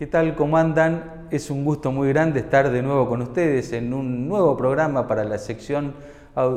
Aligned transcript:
¿Qué 0.00 0.06
tal? 0.06 0.34
¿Cómo 0.34 0.56
andan? 0.56 1.26
Es 1.30 1.50
un 1.50 1.62
gusto 1.62 1.92
muy 1.92 2.08
grande 2.08 2.40
estar 2.40 2.70
de 2.70 2.80
nuevo 2.80 3.06
con 3.06 3.20
ustedes 3.20 3.70
en 3.74 3.92
un 3.92 4.28
nuevo 4.28 4.56
programa 4.56 5.06
para 5.06 5.24
la 5.24 5.36
sección 5.36 5.92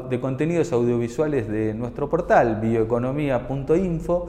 de 0.10 0.22
contenidos 0.22 0.72
audiovisuales 0.72 1.50
de 1.50 1.74
nuestro 1.74 2.10
portal 2.10 2.62
bioeconomía.info 2.62 4.28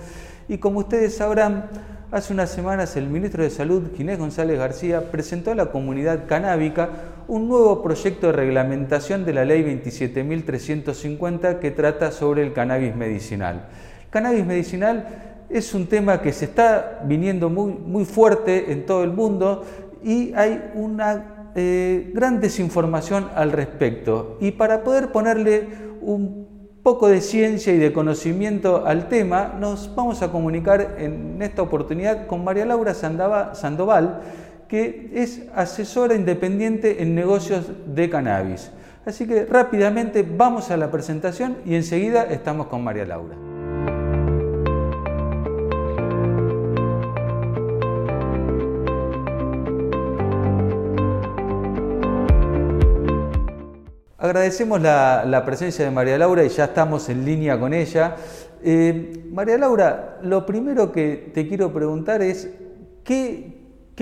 y 0.48 0.58
como 0.58 0.80
ustedes 0.80 1.14
sabrán, 1.16 1.66
hace 2.10 2.32
unas 2.32 2.50
semanas 2.50 2.96
el 2.96 3.06
ministro 3.06 3.44
de 3.44 3.50
Salud, 3.50 3.84
Ginés 3.96 4.18
González 4.18 4.58
García, 4.58 5.12
presentó 5.12 5.52
a 5.52 5.54
la 5.54 5.66
comunidad 5.66 6.26
canábica 6.26 6.88
un 7.28 7.46
nuevo 7.46 7.84
proyecto 7.84 8.26
de 8.26 8.32
reglamentación 8.32 9.24
de 9.24 9.32
la 9.32 9.44
ley 9.44 9.62
27.350 9.62 11.60
que 11.60 11.70
trata 11.70 12.10
sobre 12.10 12.42
el 12.42 12.52
cannabis 12.52 12.96
medicinal. 12.96 13.66
cannabis 14.10 14.44
medicinal 14.44 15.33
es 15.54 15.72
un 15.72 15.86
tema 15.86 16.20
que 16.20 16.32
se 16.32 16.46
está 16.46 17.00
viniendo 17.04 17.48
muy, 17.48 17.72
muy 17.72 18.04
fuerte 18.04 18.72
en 18.72 18.86
todo 18.86 19.04
el 19.04 19.12
mundo 19.12 19.64
y 20.02 20.34
hay 20.34 20.72
una 20.74 21.52
eh, 21.54 22.10
gran 22.12 22.40
desinformación 22.40 23.28
al 23.36 23.52
respecto. 23.52 24.36
Y 24.40 24.50
para 24.50 24.82
poder 24.82 25.12
ponerle 25.12 25.68
un 26.00 26.78
poco 26.82 27.08
de 27.08 27.20
ciencia 27.20 27.72
y 27.72 27.78
de 27.78 27.92
conocimiento 27.92 28.84
al 28.84 29.08
tema, 29.08 29.54
nos 29.60 29.94
vamos 29.94 30.22
a 30.22 30.32
comunicar 30.32 30.96
en 30.98 31.40
esta 31.40 31.62
oportunidad 31.62 32.26
con 32.26 32.42
María 32.42 32.66
Laura 32.66 32.92
Sandoval, 32.92 34.22
que 34.66 35.12
es 35.14 35.42
asesora 35.54 36.16
independiente 36.16 37.00
en 37.00 37.14
negocios 37.14 37.70
de 37.86 38.10
cannabis. 38.10 38.72
Así 39.06 39.24
que 39.26 39.46
rápidamente 39.46 40.26
vamos 40.28 40.72
a 40.72 40.76
la 40.76 40.90
presentación 40.90 41.58
y 41.64 41.76
enseguida 41.76 42.24
estamos 42.24 42.66
con 42.66 42.82
María 42.82 43.06
Laura. 43.06 43.53
Agradecemos 54.24 54.80
la, 54.80 55.42
presencia 55.44 55.84
de 55.84 55.90
María 55.90 56.16
Laura 56.16 56.42
y 56.42 56.48
ya 56.48 56.64
estamos 56.64 57.10
en 57.10 57.26
línea 57.26 57.60
con 57.60 57.74
ella. 57.74 58.16
Eh, 58.64 59.22
María 59.30 59.58
Laura, 59.58 60.16
lo 60.22 60.46
primero 60.46 60.92
que 60.92 61.30
te 61.34 61.46
quiero 61.46 61.74
preguntar 61.74 62.22
es, 62.22 62.50
¿qué, 63.04 63.52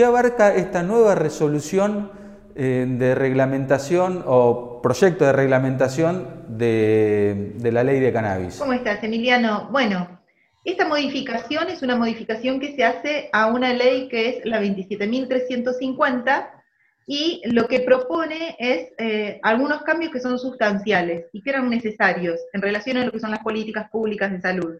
abarca 0.07 0.55
esta 0.55 0.85
nueva 0.85 1.17
resolución 1.17 2.13
eh, 2.55 2.87
de 2.89 3.17
reglamentación 3.17 4.23
o 4.25 4.81
proyecto 4.81 5.25
de 5.25 5.33
reglamentación 5.33 6.45
de, 6.47 7.55
de 7.57 7.73
la 7.73 7.83
ley 7.83 7.99
de 7.99 8.13
cannabis? 8.13 8.59
¿Cómo 8.61 8.75
estás, 8.75 9.03
Emiliano? 9.03 9.71
Bueno, 9.73 10.21
esta 10.65 10.87
modificación 10.87 11.69
es 11.69 11.83
una 11.83 11.97
modificación 11.97 12.61
que 12.61 12.77
se 12.77 12.85
hace 12.85 13.29
a 13.33 13.49
una 13.49 13.73
ley 13.73 14.07
que 14.07 14.29
es 14.29 14.45
la 14.45 14.63
27.350 14.63 16.62
y 17.07 17.43
lo 17.47 17.67
que 17.67 17.81
propone 17.81 18.57
es 18.59 18.91
eh, 18.99 19.41
algunos 19.43 19.83
cambios 19.83 20.13
que 20.13 20.21
son 20.21 20.39
sustanciales 20.39 21.27
y 21.33 21.43
que 21.43 21.51
eran 21.51 21.69
necesarios 21.69 22.41
en 22.53 22.63
relación 22.63 22.97
a 22.97 23.05
lo 23.05 23.13
que 23.13 23.21
son 23.21 23.33
las 23.33 23.43
políticas 23.43 23.91
públicas 23.91 24.31
de 24.31 24.41
salud. 24.41 24.79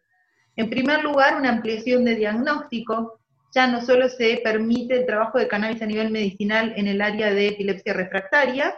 En 0.57 0.71
primer 0.71 1.03
lugar, 1.03 1.37
una 1.37 1.51
ampliación 1.51 2.05
de 2.05 2.15
diagnóstico. 2.15 3.19
Ya 3.55 3.67
no 3.67 3.83
solo 3.83 4.09
se 4.09 4.41
permite 4.43 4.97
el 4.97 5.07
trabajo 5.07 5.39
de 5.39 5.49
cannabis 5.49 5.83
a 5.83 5.87
nivel 5.87 6.11
medicinal 6.11 6.73
en 6.77 6.87
el 6.87 7.03
área 7.03 7.35
de 7.35 7.49
epilepsia 7.49 7.93
refractaria, 7.93 8.75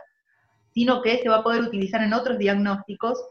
sino 0.72 1.00
que 1.00 1.18
se 1.18 1.28
va 1.28 1.36
a 1.36 1.42
poder 1.44 1.62
utilizar 1.62 2.02
en 2.02 2.12
otros 2.12 2.38
diagnósticos. 2.38 3.22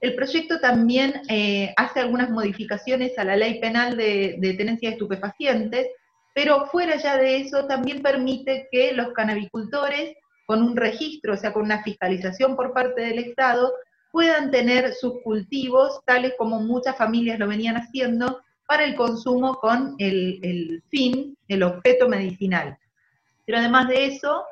El 0.00 0.16
proyecto 0.16 0.58
también 0.60 1.22
eh, 1.28 1.72
hace 1.76 2.00
algunas 2.00 2.30
modificaciones 2.30 3.16
a 3.16 3.24
la 3.24 3.36
ley 3.36 3.60
penal 3.60 3.96
de, 3.96 4.36
de 4.38 4.54
tenencia 4.54 4.88
de 4.88 4.94
estupefacientes, 4.94 5.86
pero 6.34 6.66
fuera 6.66 6.96
ya 6.96 7.16
de 7.16 7.38
eso 7.38 7.66
también 7.66 8.02
permite 8.02 8.68
que 8.70 8.92
los 8.92 9.12
canabicultores, 9.12 10.16
con 10.46 10.62
un 10.62 10.76
registro, 10.76 11.34
o 11.34 11.36
sea, 11.36 11.52
con 11.52 11.64
una 11.64 11.82
fiscalización 11.82 12.56
por 12.56 12.72
parte 12.72 13.02
del 13.02 13.18
Estado, 13.18 13.72
puedan 14.10 14.50
tener 14.50 14.94
sus 14.94 15.20
cultivos, 15.22 16.00
tales 16.06 16.34
como 16.38 16.60
muchas 16.60 16.96
familias 16.96 17.38
lo 17.38 17.48
venían 17.48 17.76
haciendo, 17.76 18.40
para 18.66 18.84
el 18.84 18.96
consumo 18.96 19.54
con 19.56 19.94
el, 19.98 20.82
fin, 20.90 21.36
el 21.48 21.62
objeto 21.62 22.08
medicinal. 22.08 22.76
Pero 23.46 23.58
además 23.58 23.88
de 23.88 24.06
eso, 24.06 24.44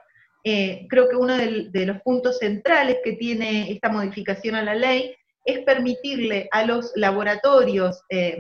eh, 0.43 0.87
creo 0.89 1.09
que 1.09 1.17
uno 1.17 1.37
de 1.37 1.87
los 1.87 2.01
puntos 2.03 2.39
centrales 2.39 2.99
que 3.05 3.13
tiene 3.13 3.71
esta 3.71 3.91
modificación 3.91 4.55
a 4.55 4.63
la 4.63 4.75
ley 4.75 5.15
es 5.45 5.61
permitirle 5.61 6.49
a 6.51 6.65
los 6.65 6.93
laboratorios 6.97 8.03
eh, 8.09 8.39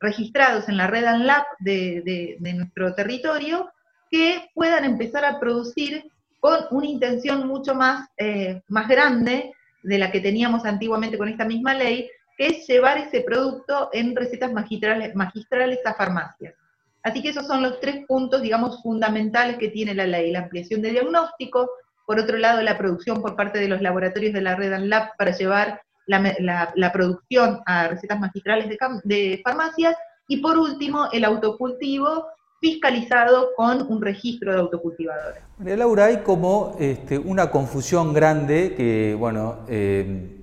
registrados 0.00 0.68
en 0.68 0.76
la 0.76 0.86
red 0.86 1.04
ANLAP 1.04 1.44
de, 1.60 2.36
de, 2.40 2.52
nuestro 2.54 2.94
territorio 2.94 3.70
que 4.10 4.50
puedan 4.54 4.84
empezar 4.84 5.24
a 5.24 5.40
producir 5.40 6.04
con 6.40 6.58
una 6.70 6.86
intención 6.86 7.46
mucho 7.48 7.74
más, 7.74 8.08
eh, 8.18 8.60
más 8.68 8.88
grande 8.88 9.52
de 9.82 9.98
la 9.98 10.10
que 10.10 10.20
teníamos 10.20 10.64
antiguamente 10.64 11.18
con 11.18 11.28
esta 11.28 11.44
misma 11.44 11.74
ley, 11.74 12.10
que 12.36 12.46
es 12.48 12.66
llevar 12.66 12.98
ese 12.98 13.22
producto 13.22 13.90
en 13.92 14.14
recetas 14.14 14.52
magistrales, 14.52 15.14
magistrales 15.14 15.78
a 15.84 15.94
farmacias. 15.94 16.54
Así 17.02 17.22
que 17.22 17.28
esos 17.28 17.46
son 17.46 17.62
los 17.62 17.80
tres 17.80 18.04
puntos, 18.06 18.40
digamos, 18.40 18.82
fundamentales 18.82 19.58
que 19.58 19.68
tiene 19.68 19.94
la 19.94 20.06
ley. 20.06 20.32
La 20.32 20.40
ampliación 20.40 20.80
de 20.80 20.90
diagnóstico, 20.90 21.70
por 22.06 22.18
otro 22.18 22.38
lado, 22.38 22.62
la 22.62 22.78
producción 22.78 23.20
por 23.20 23.36
parte 23.36 23.58
de 23.58 23.68
los 23.68 23.82
laboratorios 23.82 24.32
de 24.32 24.40
la 24.40 24.56
red 24.56 24.72
ANLAP 24.72 25.16
para 25.18 25.36
llevar 25.36 25.82
la, 26.06 26.90
producción 26.92 27.60
a 27.66 27.88
recetas 27.88 28.20
magistrales 28.20 28.68
de, 29.04 29.40
farmacias, 29.44 29.96
y 30.28 30.38
por 30.38 30.58
último, 30.58 31.08
el 31.12 31.24
autocultivo 31.24 32.26
fiscalizado 32.60 33.50
con 33.56 33.86
un 33.90 34.00
registro 34.00 34.52
de 34.52 34.58
autocultivadores. 34.58 35.42
Laura, 35.58 36.06
hay 36.06 36.18
como 36.18 36.76
este, 36.80 37.18
una 37.18 37.50
confusión 37.50 38.14
grande 38.14 38.74
que, 38.74 39.14
bueno, 39.18 39.58
eh, 39.68 40.40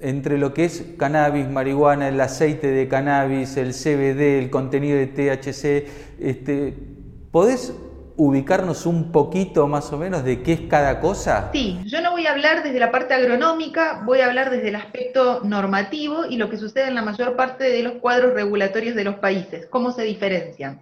entre 0.00 0.38
lo 0.38 0.54
que 0.54 0.64
es 0.64 0.84
cannabis, 0.98 1.48
marihuana, 1.48 2.08
el 2.08 2.20
aceite 2.20 2.68
de 2.68 2.88
cannabis, 2.88 3.56
el 3.56 3.72
CBD, 3.72 4.38
el 4.38 4.50
contenido 4.50 4.96
de 4.96 5.06
THC, 5.06 5.88
este, 6.18 6.74
¿podés 7.30 7.74
ubicarnos 8.16 8.86
un 8.86 9.10
poquito 9.10 9.66
más 9.66 9.92
o 9.92 9.98
menos 9.98 10.24
de 10.24 10.42
qué 10.42 10.52
es 10.52 10.60
cada 10.68 11.00
cosa? 11.00 11.50
Sí, 11.52 11.80
yo 11.84 12.00
no 12.00 12.12
voy 12.12 12.26
a 12.26 12.32
hablar 12.32 12.62
desde 12.62 12.78
la 12.78 12.90
parte 12.90 13.14
agronómica, 13.14 14.02
voy 14.04 14.20
a 14.20 14.26
hablar 14.26 14.50
desde 14.50 14.68
el 14.68 14.76
aspecto 14.76 15.40
normativo 15.42 16.24
y 16.28 16.36
lo 16.36 16.48
que 16.48 16.56
sucede 16.56 16.88
en 16.88 16.94
la 16.94 17.02
mayor 17.02 17.36
parte 17.36 17.64
de 17.64 17.82
los 17.82 17.94
cuadros 17.94 18.34
regulatorios 18.34 18.94
de 18.94 19.04
los 19.04 19.16
países, 19.16 19.66
cómo 19.66 19.90
se 19.90 20.02
diferencian. 20.02 20.80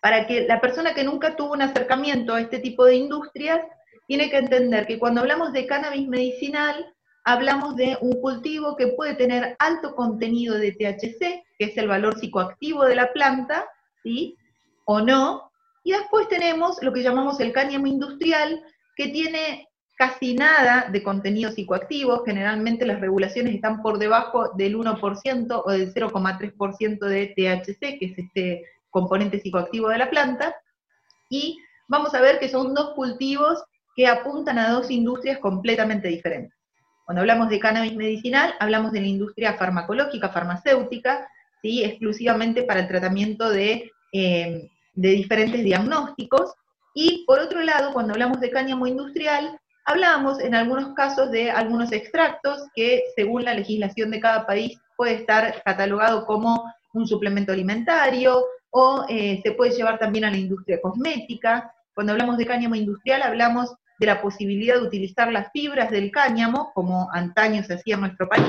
Para 0.00 0.26
que 0.26 0.46
la 0.46 0.60
persona 0.60 0.94
que 0.94 1.04
nunca 1.04 1.36
tuvo 1.36 1.52
un 1.52 1.62
acercamiento 1.62 2.34
a 2.34 2.40
este 2.40 2.58
tipo 2.58 2.86
de 2.86 2.94
industrias 2.94 3.60
tiene 4.06 4.30
que 4.30 4.38
entender 4.38 4.86
que 4.86 4.98
cuando 4.98 5.20
hablamos 5.20 5.52
de 5.52 5.66
cannabis 5.66 6.08
medicinal, 6.08 6.94
hablamos 7.22 7.76
de 7.76 7.98
un 8.00 8.20
cultivo 8.20 8.76
que 8.76 8.88
puede 8.88 9.14
tener 9.14 9.56
alto 9.58 9.94
contenido 9.94 10.56
de 10.56 10.72
THC, 10.72 11.44
que 11.58 11.64
es 11.66 11.76
el 11.76 11.86
valor 11.86 12.18
psicoactivo 12.18 12.86
de 12.86 12.96
la 12.96 13.12
planta, 13.12 13.66
¿sí? 14.02 14.38
O 14.86 15.00
no, 15.00 15.49
y 15.82 15.92
después 15.92 16.28
tenemos 16.28 16.82
lo 16.82 16.92
que 16.92 17.02
llamamos 17.02 17.40
el 17.40 17.52
cáñamo 17.52 17.86
industrial, 17.86 18.62
que 18.96 19.08
tiene 19.08 19.68
casi 19.96 20.34
nada 20.34 20.88
de 20.90 21.02
contenido 21.02 21.52
psicoactivo, 21.52 22.24
generalmente 22.24 22.86
las 22.86 23.00
regulaciones 23.00 23.54
están 23.54 23.82
por 23.82 23.98
debajo 23.98 24.50
del 24.56 24.76
1% 24.76 25.62
o 25.62 25.70
del 25.70 25.92
0,3% 25.92 26.98
de 27.00 27.26
THC, 27.36 27.98
que 27.98 28.06
es 28.06 28.18
este 28.18 28.64
componente 28.88 29.40
psicoactivo 29.40 29.88
de 29.88 29.98
la 29.98 30.08
planta, 30.08 30.54
y 31.28 31.58
vamos 31.86 32.14
a 32.14 32.20
ver 32.20 32.38
que 32.38 32.48
son 32.48 32.74
dos 32.74 32.94
cultivos 32.94 33.62
que 33.94 34.06
apuntan 34.06 34.58
a 34.58 34.70
dos 34.70 34.90
industrias 34.90 35.38
completamente 35.38 36.08
diferentes. 36.08 36.58
Cuando 37.04 37.20
hablamos 37.20 37.48
de 37.48 37.60
cannabis 37.60 37.94
medicinal, 37.94 38.54
hablamos 38.58 38.92
de 38.92 39.00
la 39.00 39.06
industria 39.06 39.54
farmacológica, 39.54 40.28
farmacéutica, 40.28 41.28
¿sí? 41.60 41.84
exclusivamente 41.84 42.62
para 42.62 42.80
el 42.80 42.88
tratamiento 42.88 43.50
de 43.50 43.90
eh, 44.12 44.70
de 45.00 45.10
diferentes 45.10 45.64
diagnósticos. 45.64 46.52
Y 46.94 47.24
por 47.26 47.38
otro 47.38 47.62
lado, 47.62 47.92
cuando 47.92 48.12
hablamos 48.12 48.40
de 48.40 48.50
cáñamo 48.50 48.86
industrial, 48.86 49.58
hablamos 49.86 50.40
en 50.40 50.54
algunos 50.54 50.94
casos 50.94 51.30
de 51.30 51.50
algunos 51.50 51.90
extractos 51.92 52.64
que 52.74 53.04
según 53.16 53.44
la 53.44 53.54
legislación 53.54 54.10
de 54.10 54.20
cada 54.20 54.46
país 54.46 54.78
puede 54.96 55.14
estar 55.14 55.62
catalogado 55.64 56.26
como 56.26 56.64
un 56.92 57.06
suplemento 57.06 57.52
alimentario 57.52 58.44
o 58.70 59.06
eh, 59.08 59.40
se 59.42 59.52
puede 59.52 59.74
llevar 59.74 59.98
también 59.98 60.26
a 60.26 60.30
la 60.30 60.36
industria 60.36 60.80
cosmética. 60.82 61.72
Cuando 61.94 62.12
hablamos 62.12 62.36
de 62.36 62.46
cáñamo 62.46 62.74
industrial 62.74 63.22
hablamos 63.22 63.74
de 63.98 64.06
la 64.06 64.20
posibilidad 64.20 64.74
de 64.74 64.86
utilizar 64.86 65.32
las 65.32 65.50
fibras 65.52 65.90
del 65.90 66.10
cáñamo, 66.10 66.72
como 66.74 67.08
antaño 67.12 67.62
se 67.62 67.74
hacía 67.74 67.94
en 67.94 68.02
nuestro 68.02 68.28
país, 68.28 68.46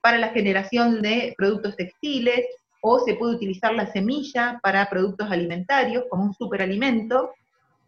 para 0.00 0.18
la 0.18 0.30
generación 0.30 1.00
de 1.00 1.34
productos 1.36 1.76
textiles, 1.76 2.44
o 2.82 2.98
se 2.98 3.14
puede 3.14 3.36
utilizar 3.36 3.72
la 3.72 3.86
semilla 3.86 4.58
para 4.62 4.90
productos 4.90 5.30
alimentarios 5.30 6.04
como 6.10 6.24
un 6.24 6.34
superalimento, 6.34 7.30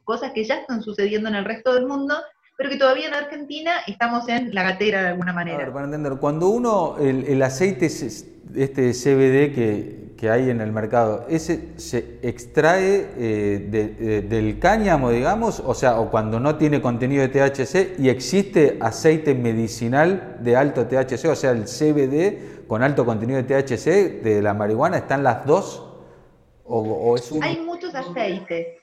cosas 0.05 0.33
que 0.33 0.45
ya 0.45 0.55
están 0.55 0.83
sucediendo 0.83 1.29
en 1.29 1.35
el 1.35 1.45
resto 1.45 1.75
del 1.75 1.87
mundo, 1.87 2.15
pero 2.57 2.71
que 2.71 2.77
todavía 2.77 3.09
en 3.09 3.15
Argentina 3.15 3.73
estamos 3.89 4.29
en 4.29 4.55
la 4.55 4.63
gatera 4.63 5.03
de 5.03 5.09
alguna 5.09 5.33
manera. 5.33 5.73
para 5.73 5.87
entender, 5.87 6.15
cuando 6.21 6.49
uno, 6.49 6.97
el, 6.99 7.43
aceite, 7.43 7.87
este 7.87 8.93
CBD 8.93 9.53
que, 9.53 10.15
que 10.17 10.31
hay 10.31 10.49
en 10.49 10.61
el 10.61 10.71
mercado, 10.71 11.27
¿ese 11.29 11.71
se 11.77 12.21
extrae 12.23 13.11
eh, 13.19 14.23
del 14.29 14.61
cáñamo, 14.61 15.11
digamos? 15.11 15.61
O 15.67 15.75
sea, 15.75 15.99
o 15.99 16.09
cuando 16.09 16.39
no 16.39 16.55
tiene 16.55 16.81
contenido 16.81 17.27
de 17.27 17.29
THC 17.29 17.99
y 17.99 18.11
existe 18.11 18.79
aceite 18.81 19.35
medicinal 19.35 20.37
de 20.41 20.57
alto 20.57 20.87
THC, 20.87 21.27
o 21.27 21.35
sea, 21.35 21.51
el 21.51 21.65
CBD 21.65 22.54
con 22.67 22.83
alto 22.83 23.05
contenido 23.05 23.43
de 23.43 23.63
THC 23.63 24.23
de 24.23 24.43
la 24.43 24.55
marihuana, 24.55 24.99
¿están 24.99 25.23
las 25.23 25.47
dos? 25.47 25.91
¿O, 26.65 27.17
Hay 27.43 27.61
muchos 27.61 27.95
aceites. 27.95 28.79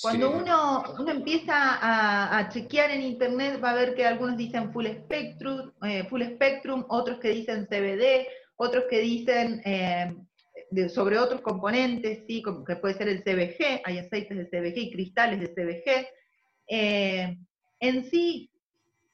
Cuando 0.00 0.30
uno, 0.30 0.84
uno 0.98 1.10
empieza 1.10 1.54
a, 1.56 2.48
chequear 2.50 2.90
en 2.90 3.02
internet, 3.02 3.60
va 3.62 3.70
a 3.70 3.74
ver 3.74 3.94
que 3.94 4.06
algunos 4.06 4.36
dicen 4.36 4.72
full 4.72 4.86
spectrum, 4.86 5.72
eh, 5.82 6.04
full 6.08 6.22
spectrum 6.22 6.84
otros 6.88 7.18
que 7.18 7.30
dicen 7.30 7.66
CBD, 7.66 8.28
otros 8.56 8.84
que 8.90 9.00
dicen 9.00 9.62
eh, 9.64 10.14
sobre 10.88 11.18
otros 11.18 11.40
componentes, 11.40 12.24
¿sí? 12.26 12.42
Como 12.42 12.62
que 12.64 12.76
puede 12.76 12.94
ser 12.94 13.08
el 13.08 13.22
CBG, 13.22 13.80
hay 13.84 13.98
aceites 13.98 14.36
de 14.36 14.46
CBG 14.46 14.76
y 14.76 14.92
cristales 14.92 15.40
de 15.40 15.48
CBG. 15.48 16.06
Eh, 16.68 17.38
en 17.80 18.04
sí, 18.10 18.50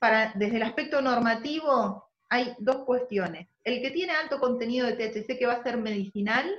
para, 0.00 0.32
desde 0.34 0.56
el 0.56 0.62
aspecto 0.64 1.00
normativo, 1.00 2.08
hay 2.28 2.54
dos 2.58 2.84
cuestiones. 2.84 3.46
El 3.64 3.80
que 3.80 3.90
tiene 3.90 4.12
alto 4.12 4.38
contenido 4.40 4.86
de 4.86 4.94
THC, 4.94 5.38
que 5.38 5.46
va 5.46 5.54
a 5.54 5.62
ser 5.62 5.76
medicinal, 5.76 6.50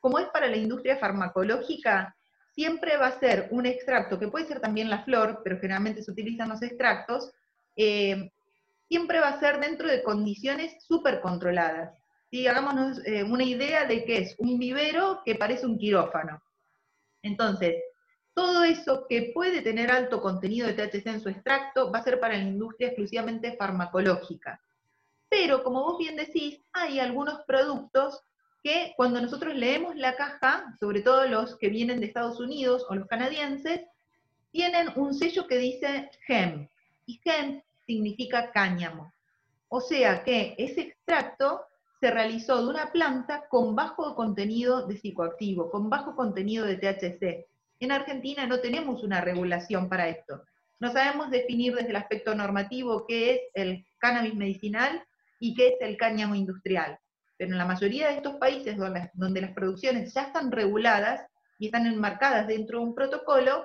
como 0.00 0.18
es 0.18 0.26
para 0.28 0.48
la 0.48 0.56
industria 0.56 0.96
farmacológica, 0.96 2.16
siempre 2.52 2.96
va 2.96 3.06
a 3.08 3.20
ser 3.20 3.48
un 3.50 3.66
extracto, 3.66 4.18
que 4.18 4.28
puede 4.28 4.46
ser 4.46 4.60
también 4.60 4.90
la 4.90 5.04
flor, 5.04 5.40
pero 5.44 5.58
generalmente 5.60 6.02
se 6.02 6.10
utilizan 6.10 6.48
los 6.48 6.62
extractos, 6.62 7.30
eh, 7.76 8.30
siempre 8.88 9.20
va 9.20 9.28
a 9.28 9.40
ser 9.40 9.60
dentro 9.60 9.88
de 9.88 10.02
condiciones 10.02 10.74
súper 10.84 11.20
controladas. 11.20 11.94
¿sí? 12.30 12.46
Hagámonos 12.46 13.00
eh, 13.06 13.22
una 13.22 13.44
idea 13.44 13.86
de 13.86 14.04
que 14.04 14.18
es 14.18 14.34
un 14.38 14.58
vivero 14.58 15.22
que 15.24 15.36
parece 15.36 15.66
un 15.66 15.78
quirófano. 15.78 16.42
Entonces, 17.22 17.76
todo 18.34 18.64
eso 18.64 19.06
que 19.08 19.30
puede 19.34 19.62
tener 19.62 19.90
alto 19.90 20.20
contenido 20.20 20.66
de 20.66 20.74
THC 20.74 21.06
en 21.06 21.20
su 21.20 21.28
extracto 21.28 21.92
va 21.92 21.98
a 21.98 22.04
ser 22.04 22.18
para 22.18 22.36
la 22.36 22.42
industria 22.42 22.88
exclusivamente 22.88 23.56
farmacológica. 23.56 24.60
Pero, 25.30 25.62
como 25.62 25.84
vos 25.84 25.96
bien 25.96 26.16
decís, 26.16 26.60
hay 26.72 26.98
algunos 26.98 27.40
productos 27.46 28.20
que 28.62 28.92
cuando 28.96 29.22
nosotros 29.22 29.54
leemos 29.54 29.96
la 29.96 30.16
caja, 30.16 30.76
sobre 30.80 31.00
todo 31.00 31.26
los 31.26 31.56
que 31.56 31.68
vienen 31.68 32.00
de 32.00 32.06
Estados 32.06 32.40
Unidos 32.40 32.84
o 32.90 32.94
los 32.96 33.06
canadienses, 33.06 33.80
tienen 34.50 34.88
un 34.96 35.14
sello 35.14 35.46
que 35.46 35.56
dice 35.56 36.10
hemp, 36.28 36.68
y 37.06 37.20
hemp 37.24 37.62
significa 37.86 38.50
cáñamo. 38.50 39.12
O 39.68 39.80
sea 39.80 40.24
que 40.24 40.56
ese 40.58 40.80
extracto 40.80 41.62
se 42.00 42.10
realizó 42.10 42.62
de 42.64 42.70
una 42.70 42.90
planta 42.90 43.46
con 43.48 43.76
bajo 43.76 44.16
contenido 44.16 44.86
de 44.86 44.96
psicoactivo, 44.96 45.70
con 45.70 45.88
bajo 45.88 46.16
contenido 46.16 46.66
de 46.66 46.76
THC. 46.76 47.46
En 47.78 47.92
Argentina 47.92 48.46
no 48.46 48.58
tenemos 48.60 49.04
una 49.04 49.20
regulación 49.20 49.88
para 49.88 50.08
esto. 50.08 50.42
No 50.80 50.90
sabemos 50.92 51.30
definir 51.30 51.74
desde 51.74 51.90
el 51.90 51.96
aspecto 51.96 52.34
normativo 52.34 53.04
qué 53.06 53.34
es 53.34 53.40
el 53.54 53.86
cannabis 53.98 54.34
medicinal 54.34 55.04
y 55.40 55.54
qué 55.54 55.68
es 55.68 55.74
el 55.80 55.96
cáñamo 55.96 56.36
industrial 56.36 57.00
pero 57.40 57.52
en 57.52 57.58
la 57.58 57.64
mayoría 57.64 58.08
de 58.08 58.16
estos 58.16 58.34
países 58.34 58.76
donde, 58.76 59.40
las 59.40 59.52
producciones 59.52 60.12
ya 60.12 60.24
están 60.24 60.52
reguladas 60.52 61.26
y 61.58 61.66
están 61.66 61.86
enmarcadas 61.86 62.46
dentro 62.46 62.78
de 62.78 62.84
un 62.84 62.94
protocolo, 62.94 63.64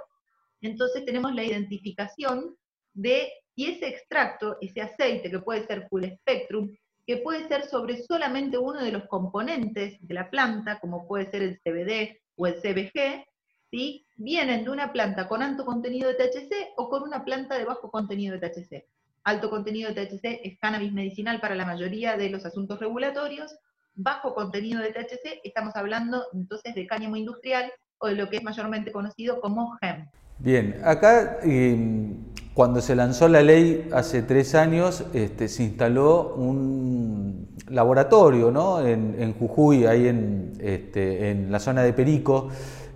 entonces 0.62 1.04
tenemos 1.04 1.36
la 1.36 1.44
identificación 1.44 2.56
de 2.94 3.33
si 3.54 3.66
ese 3.66 3.89
extracto, 3.89 4.56
ese 4.62 4.81
aceite 4.81 5.30
que 5.30 5.39
puede 5.39 5.68
ser 5.68 5.89
full 5.89 6.06
spectrum, 6.06 6.74
que 7.06 7.18
puede 7.18 7.50
ser 7.50 7.66
sobre 7.66 8.01
solamente 8.01 8.57
uno 8.57 8.81
de 8.81 8.94
los 8.94 9.10
componentes 9.10 9.98
de 10.00 10.13
la 10.13 10.30
planta, 10.30 10.80
como 10.80 11.06
puede 11.06 11.30
ser 11.30 11.42
el 11.42 11.60
CBD 11.60 12.18
o 12.38 12.48
el 12.48 12.56
CBG, 12.62 13.25
¿sí? 13.72 14.07
vienen 14.16 14.63
de 14.63 14.69
una 14.69 14.94
planta 14.94 15.27
con 15.27 15.44
alto 15.44 15.66
contenido 15.66 16.07
de 16.07 16.16
THC 16.16 16.75
o 16.77 16.89
con 16.89 17.04
una 17.04 17.25
planta 17.25 17.57
de 17.57 17.66
bajo 17.66 17.92
contenido 17.92 18.39
de 18.39 18.50
THC. 18.50 18.86
Alto 19.25 19.50
contenido 19.50 19.92
de 19.92 20.06
THC 20.06 20.39
es 20.44 20.60
cannabis 20.60 20.94
medicinal 20.94 21.42
para 21.42 21.56
la 21.56 21.66
mayoría 21.66 22.16
de 22.16 22.30
los 22.30 22.45
asuntos 22.45 22.80
regulatorios 22.80 23.56
bajo 23.95 24.36
contenido 24.36 24.81
de 24.81 24.92
THC, 24.92 25.39
estamos 25.44 25.75
hablando 25.75 26.25
entonces 26.33 26.75
de 26.75 26.86
cáñamo 26.86 27.16
industrial 27.16 27.72
o 27.98 28.07
de 28.07 28.16
lo 28.16 28.30
que 28.30 28.38
es 28.38 28.44
mayormente 28.44 28.92
conocido 28.92 29.42
como 29.42 29.77
hemp. 29.81 30.10
Bien, 30.38 30.80
acá 30.83 31.39
em, 31.44 32.18
cuando 32.54 32.81
se 32.81 32.94
lanzó 32.94 33.27
la 33.27 33.42
ley 33.42 33.88
hace 33.94 34.22
tres 34.22 34.54
años, 34.54 35.06
este, 35.13 35.48
se 35.48 35.63
instaló 35.63 36.36
un 36.36 37.56
laboratorio 37.69 38.51
¿no? 38.51 38.86
en, 38.86 39.33
Jujuy, 39.33 39.86
ahí 39.86 40.07
en, 40.07 40.54
este, 40.60 41.31
en, 41.31 41.51
la 41.51 41.60
zona 41.60 41.83
de 41.83 41.94
Perico. 41.94 42.50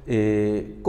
Eh, 0.06 0.80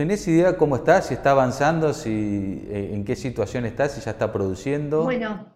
¿Tenés 0.00 0.26
idea 0.28 0.56
cómo 0.56 0.76
está? 0.76 1.02
Si 1.02 1.12
está 1.12 1.32
avanzando, 1.32 1.92
si, 1.92 2.64
eh, 2.70 2.88
en 2.94 3.04
qué 3.04 3.14
situación 3.14 3.66
está, 3.66 3.86
si 3.86 4.00
ya 4.00 4.12
está 4.12 4.32
produciendo. 4.32 5.02
Bueno, 5.02 5.54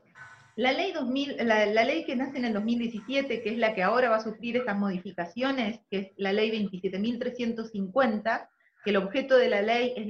la 0.57 0.71
ley, 0.73 0.93
2000, 0.93 1.37
la, 1.47 1.65
ley 1.65 2.05
que 2.05 2.15
nace 2.15 2.37
en 2.37 2.45
el 2.45 2.53
2017, 2.53 3.43
que 3.43 3.49
es 3.49 3.57
la 3.57 3.75
que 3.75 3.83
ahora 3.83 4.11
va 4.11 4.17
a 4.17 4.23
sufrir 4.23 4.59
estas 4.59 4.77
modificaciones, 4.77 5.81
que 5.91 5.99
es 5.99 6.09
la 6.19 6.35
ley 6.35 6.51
27.350, 6.51 8.49
que 8.85 8.91
el 8.91 8.97
objeto 8.97 9.39
de 9.39 9.49
la 9.49 9.63
ley 9.63 9.95
es 9.97 10.07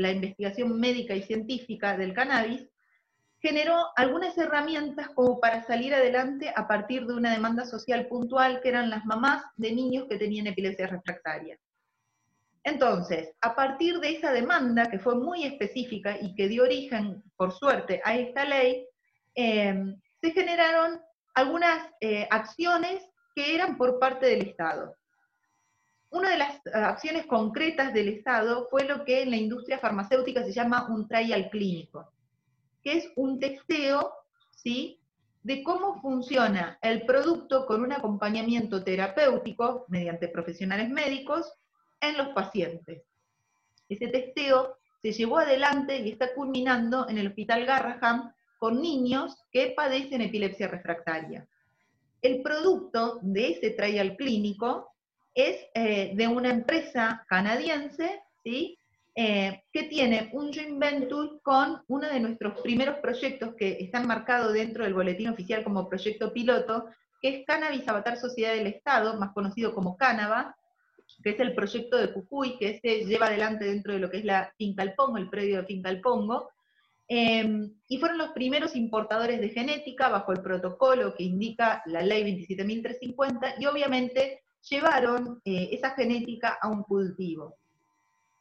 la, 0.00 0.10
investigación 0.10 0.80
médica 0.80 1.14
y 1.14 1.22
científica 1.22 1.96
del 1.96 2.12
cannabis, 2.12 2.68
generó 3.38 3.76
algunas 3.94 4.36
herramientas 4.36 5.10
como 5.14 5.38
para 5.38 5.62
salir 5.62 5.94
adelante 5.94 6.52
a 6.56 6.66
partir 6.66 7.06
de 7.06 7.14
una 7.14 7.30
demanda 7.30 7.64
social 7.64 8.08
puntual 8.08 8.60
que 8.62 8.70
eran 8.70 8.90
las 8.90 9.04
mamás 9.04 9.44
de 9.54 9.70
niños 9.70 10.06
que 10.10 10.18
tenían 10.18 10.48
epilepsia 10.48 10.88
refractaria. 10.88 11.56
Entonces, 12.66 13.32
a 13.40 13.54
partir 13.54 14.00
de 14.00 14.10
esa 14.10 14.32
demanda, 14.32 14.90
que 14.90 14.98
fue 14.98 15.14
muy 15.14 15.44
específica 15.44 16.18
y 16.20 16.34
que 16.34 16.48
dio 16.48 16.64
origen, 16.64 17.22
por 17.36 17.52
suerte, 17.52 18.02
a 18.04 18.16
esta 18.16 18.44
ley, 18.44 18.86
Em, 19.36 20.00
se 20.22 20.30
generaron 20.30 20.98
algunas 21.34 21.90
eh, 22.00 22.26
acciones 22.30 23.04
que 23.34 23.54
eran 23.54 23.76
por 23.76 23.98
parte 23.98 24.24
del 24.26 24.48
Estado. 24.48 24.96
Una 26.08 26.30
de 26.30 26.38
las 26.38 26.56
eh, 26.56 26.70
acciones 26.72 27.26
concretas 27.26 27.92
del 27.92 28.08
Estado 28.08 28.66
fue 28.70 28.84
lo 28.84 29.04
que 29.04 29.22
en 29.22 29.30
la 29.30 29.36
industria 29.36 29.78
farmacéutica 29.78 30.42
se 30.42 30.52
llama 30.52 30.88
un 30.88 31.06
trial 31.06 31.50
clínico, 31.50 32.10
que 32.82 32.94
es 32.94 33.12
un 33.16 33.38
testeo, 33.38 34.10
¿sí? 34.52 34.98
de 35.42 35.62
cómo 35.62 36.00
funciona 36.00 36.78
el 36.80 37.04
producto 37.04 37.66
con 37.66 37.82
un 37.82 37.92
acompañamiento 37.92 38.82
terapéutico 38.82 39.84
mediante 39.88 40.28
profesionales 40.28 40.88
médicos 40.88 41.52
en 42.00 42.16
los 42.16 42.28
pacientes. 42.28 43.02
Ese 43.88 44.08
testeo 44.08 44.78
se 45.02 45.12
llevó 45.12 45.38
adelante 45.38 45.98
y 45.98 46.10
está 46.10 46.34
culminando 46.34 47.08
en 47.08 47.18
el 47.18 47.28
Hospital 47.28 47.64
Garraham 47.64 48.32
con 48.58 48.80
niños 48.80 49.36
que 49.52 49.72
padecen 49.76 50.22
epilepsia 50.22 50.68
refractaria. 50.68 51.46
El 52.22 52.42
producto 52.42 53.18
de 53.22 53.50
ese 53.50 53.70
trial 53.70 54.16
clínico 54.16 54.92
es 55.34 55.58
eh, 55.74 56.12
de 56.14 56.26
una 56.26 56.50
empresa 56.50 57.24
canadiense, 57.28 58.22
¿sí? 58.42 58.78
Eh, 59.14 59.62
que 59.72 59.84
tiene 59.84 60.28
un 60.32 60.52
joint 60.52 60.78
venture 60.78 61.38
con 61.42 61.82
uno 61.88 62.06
de 62.08 62.20
nuestros 62.20 62.60
primeros 62.60 62.98
proyectos 62.98 63.54
que 63.54 63.78
están 63.80 64.06
marcados 64.06 64.52
dentro 64.52 64.84
del 64.84 64.92
boletín 64.92 65.28
oficial 65.28 65.64
como 65.64 65.88
proyecto 65.88 66.32
piloto, 66.32 66.86
que 67.22 67.28
es 67.28 67.46
Cannabis 67.46 67.88
Avatar 67.88 68.18
Sociedad 68.18 68.52
del 68.52 68.66
Estado, 68.66 69.18
más 69.18 69.32
conocido 69.32 69.74
como 69.74 69.96
Canava, 69.96 70.54
que 71.22 71.30
es 71.30 71.40
el 71.40 71.54
proyecto 71.54 71.96
de 71.96 72.08
Jujuy, 72.08 72.58
que 72.58 72.78
se 72.80 73.04
lleva 73.04 73.26
adelante 73.26 73.64
dentro 73.64 73.92
de 73.92 73.98
lo 73.98 74.10
que 74.10 74.18
es 74.18 74.24
la 74.24 74.52
Finca 74.56 74.82
El 74.82 74.94
Pongo, 74.94 75.18
el 75.18 75.30
predio 75.30 75.58
de 75.58 75.66
Finca 75.66 75.90
El 75.90 76.00
Pongo, 76.00 76.50
Em, 77.08 77.72
y 77.86 77.98
fueron 77.98 78.18
los 78.18 78.30
primeros 78.30 78.74
importadores 78.74 79.40
de 79.40 79.50
genética 79.50 80.08
bajo 80.08 80.32
el 80.32 80.42
protocolo 80.42 81.14
que 81.14 81.22
indica 81.22 81.82
la 81.86 82.02
ley 82.02 82.24
27.350 82.24 83.54
y 83.60 83.66
obviamente 83.66 84.42
llevaron 84.68 85.40
eh, 85.44 85.68
esa 85.70 85.90
genética 85.90 86.58
a 86.60 86.68
un 86.68 86.82
cultivo. 86.82 87.56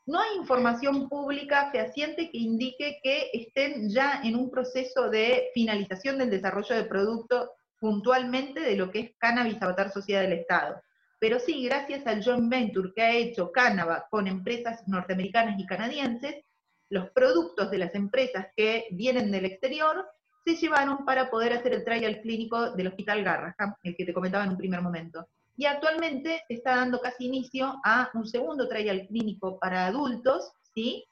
No 0.08 0.20
hay 0.20 0.38
información 0.38 1.08
pública 1.10 1.70
fehaciente 1.72 2.30
que 2.32 2.38
indique 2.40 3.00
que 3.04 3.30
estén 3.34 3.90
ya 3.90 4.22
en 4.24 4.36
un 4.36 4.50
proceso 4.50 5.10
de 5.10 5.50
finalización 5.54 6.18
del 6.18 6.32
desarrollo 6.32 6.76
de 6.76 6.86
producto 6.86 7.52
puntualmente 7.80 8.62
de 8.62 8.76
lo 8.76 8.90
que 8.90 9.00
es 9.00 9.12
Cannabis 9.18 9.62
Avatar 9.62 9.92
Sociedad 9.92 10.22
del 10.22 10.34
Estado. 10.34 10.82
Pero 11.20 11.40
sí, 11.40 11.64
gracias 11.64 12.06
al 12.08 12.24
joint 12.24 12.50
venture 12.50 12.92
que 12.96 13.02
ha 13.02 13.14
hecho 13.14 13.52
Canava 13.52 14.08
con 14.10 14.28
empresas 14.28 14.88
norteamericanas 14.88 15.60
y 15.60 15.66
canadienses, 15.66 16.44
los 16.90 17.10
productos 17.12 17.72
de 17.72 17.78
las 17.78 17.96
empresas 17.96 18.48
que 18.56 18.88
vienen 18.92 19.32
del 19.32 19.46
exterior 19.46 20.06
se 20.46 20.56
llevaron 20.56 21.06
para 21.06 21.32
poder 21.32 21.54
hacer 21.54 21.74
el 21.74 21.84
trial 21.84 22.22
clínico 22.22 22.72
del 22.72 22.88
Hospital 22.88 23.24
Garraham, 23.24 23.76
el 23.82 23.96
que 23.96 24.06
te 24.06 24.14
comentaba 24.14 24.44
en 24.44 24.52
un 24.52 24.58
primer 24.58 24.82
momento. 24.82 25.28
Y 25.58 25.66
actualmente 25.66 26.44
está 26.50 26.76
dando 26.76 27.00
casi 27.00 27.26
inicio 27.26 27.80
a 27.84 28.12
un 28.14 28.28
segundo 28.28 28.68
trial 28.68 29.08
clínico 29.08 29.58
para 29.58 29.88
adultos, 29.88 30.52
¿sí? 30.76 31.06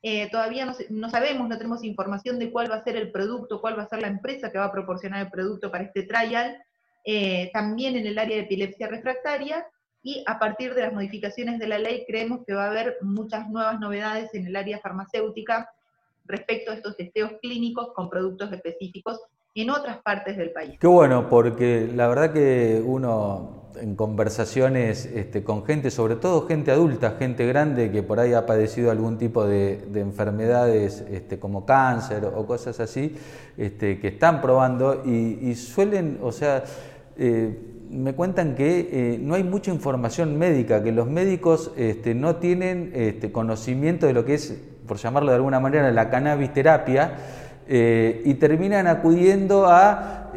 Eh, 0.00 0.30
todavía 0.30 0.72
no, 0.90 1.10
sabemos, 1.10 1.48
no 1.48 1.58
tenemos 1.58 1.82
información 1.82 2.38
de 2.38 2.52
cuál 2.52 2.70
va 2.70 2.76
a 2.76 2.84
ser 2.84 2.96
el 2.96 3.10
producto, 3.10 3.60
cuál 3.60 3.76
va 3.76 3.82
a 3.82 3.88
ser 3.88 4.00
la 4.00 4.08
empresa 4.08 4.50
que 4.52 4.58
va 4.58 4.66
a 4.66 4.72
proporcionar 4.72 5.26
el 5.26 5.30
producto 5.30 5.70
para 5.72 5.84
este 5.84 6.04
trial, 6.04 6.56
eh, 7.10 7.48
también 7.54 7.96
en 7.96 8.06
el 8.06 8.18
área 8.18 8.36
de 8.36 8.42
epilepsia 8.42 8.86
refractaria, 8.86 9.66
y 10.02 10.22
a 10.26 10.38
partir 10.38 10.74
de 10.74 10.82
las 10.82 10.92
modificaciones 10.92 11.58
de 11.58 11.66
la 11.66 11.78
ley 11.78 12.04
creemos 12.06 12.40
que 12.46 12.52
va 12.52 12.66
a 12.66 12.70
haber 12.70 12.98
muchas 13.00 13.48
nuevas 13.48 13.80
novedades 13.80 14.34
en 14.34 14.46
el 14.46 14.54
área 14.54 14.78
farmacéutica 14.78 15.70
respecto 16.26 16.70
a 16.70 16.74
estos 16.74 16.98
testeos 16.98 17.32
clínicos 17.40 17.94
con 17.94 18.10
productos 18.10 18.52
específicos 18.52 19.22
en 19.54 19.70
otras 19.70 20.02
partes 20.02 20.36
del 20.36 20.52
país. 20.52 20.78
Qué 20.78 20.86
bueno, 20.86 21.30
porque 21.30 21.90
la 21.94 22.08
verdad 22.08 22.34
que 22.34 22.82
uno 22.84 23.70
en 23.80 23.96
conversaciones 23.96 25.06
este, 25.06 25.42
con 25.42 25.64
gente, 25.64 25.90
sobre 25.90 26.16
todo 26.16 26.46
gente 26.46 26.70
adulta, 26.70 27.16
gente 27.18 27.46
grande 27.46 27.90
que 27.90 28.02
por 28.02 28.20
ahí 28.20 28.32
ha 28.34 28.46
padecido 28.46 28.90
algún 28.90 29.18
tipo 29.18 29.46
de, 29.46 29.88
enfermedades 29.94 31.04
este, 31.10 31.38
como 31.38 31.64
cáncer 31.64 32.24
o 32.24 32.46
cosas 32.46 32.80
así, 32.80 33.16
este, 33.56 33.98
que 33.98 34.08
están 34.08 34.40
probando 34.40 35.02
y, 35.04 35.54
suelen, 35.54 36.18
o 36.22 36.32
sea, 36.32 36.64
eh, 37.18 37.58
me 37.90 38.14
cuentan 38.14 38.54
que 38.54 38.88
eh, 38.92 39.18
no 39.20 39.34
hay 39.34 39.42
mucha 39.42 39.72
información 39.72 40.38
médica, 40.38 40.82
que 40.82 40.92
los 40.92 41.08
médicos 41.08 41.72
no 42.14 42.36
tienen 42.36 42.92
conocimiento 43.32 44.06
de 44.06 44.12
lo 44.12 44.24
que 44.24 44.34
es, 44.34 44.60
por 44.86 44.98
llamarlo 44.98 45.30
de 45.30 45.36
alguna 45.36 45.58
manera, 45.58 45.90
la 45.90 46.10
cannabis 46.10 46.52
terapia 46.52 47.16
eh, 47.66 48.22
y 48.24 48.34
terminan 48.34 48.86
acudiendo 48.86 49.66
a 49.66 50.32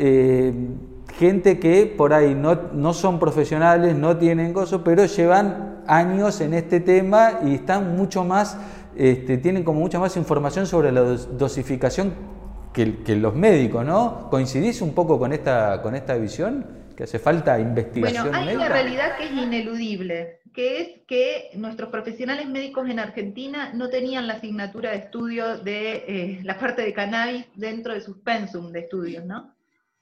gente 1.17 1.59
que 1.59 1.85
por 1.85 2.13
ahí 2.13 2.33
no, 2.33 2.93
son 2.93 3.19
profesionales, 3.19 3.95
no 3.95 4.17
tienen 4.17 4.53
gozo, 4.53 4.83
pero 4.83 5.05
llevan 5.05 5.81
años 5.87 6.39
en 6.39 6.53
este 6.53 6.79
tema 6.79 7.39
y 7.45 7.55
están 7.55 7.97
mucho 7.97 8.23
más, 8.23 8.57
este, 8.95 9.37
tienen 9.37 9.63
como 9.63 9.81
mucha 9.81 9.99
más 9.99 10.15
información 10.15 10.65
sobre 10.65 10.91
la 10.91 11.01
dosificación 11.01 12.30
que, 12.73 13.15
los 13.15 13.35
médicos, 13.35 13.85
¿no? 13.85 14.29
¿Coincidís 14.29 14.81
un 14.81 14.93
poco 14.93 15.19
con 15.19 15.33
esta, 15.33 15.81
con 15.81 15.95
esta 15.95 16.15
visión? 16.15 16.65
¿Que 16.95 17.03
hace 17.03 17.19
falta 17.19 17.59
investigación 17.59 18.29
Bueno, 18.29 18.37
hay 18.37 18.55
una 18.55 18.69
realidad 18.69 19.17
que 19.17 19.25
es 19.25 19.31
ineludible, 19.31 20.39
que 20.53 20.81
es 20.81 20.89
que 21.07 21.51
nuestros 21.55 21.89
profesionales 21.89 22.47
médicos 22.47 22.89
en 22.89 22.99
Argentina 22.99 23.71
no 23.73 23.89
tenían 23.89 24.27
la 24.27 24.33
asignatura 24.33 24.91
de 24.91 24.97
estudio 24.97 25.57
de 25.57 26.03
eh, 26.07 26.39
la 26.43 26.57
parte 26.57 26.81
de 26.81 26.93
cannabis 26.93 27.45
dentro 27.55 27.93
de 27.93 28.01
sus 28.01 28.17
pensum 28.19 28.71
de 28.71 28.81
estudios, 28.81 29.25
¿no? 29.25 29.53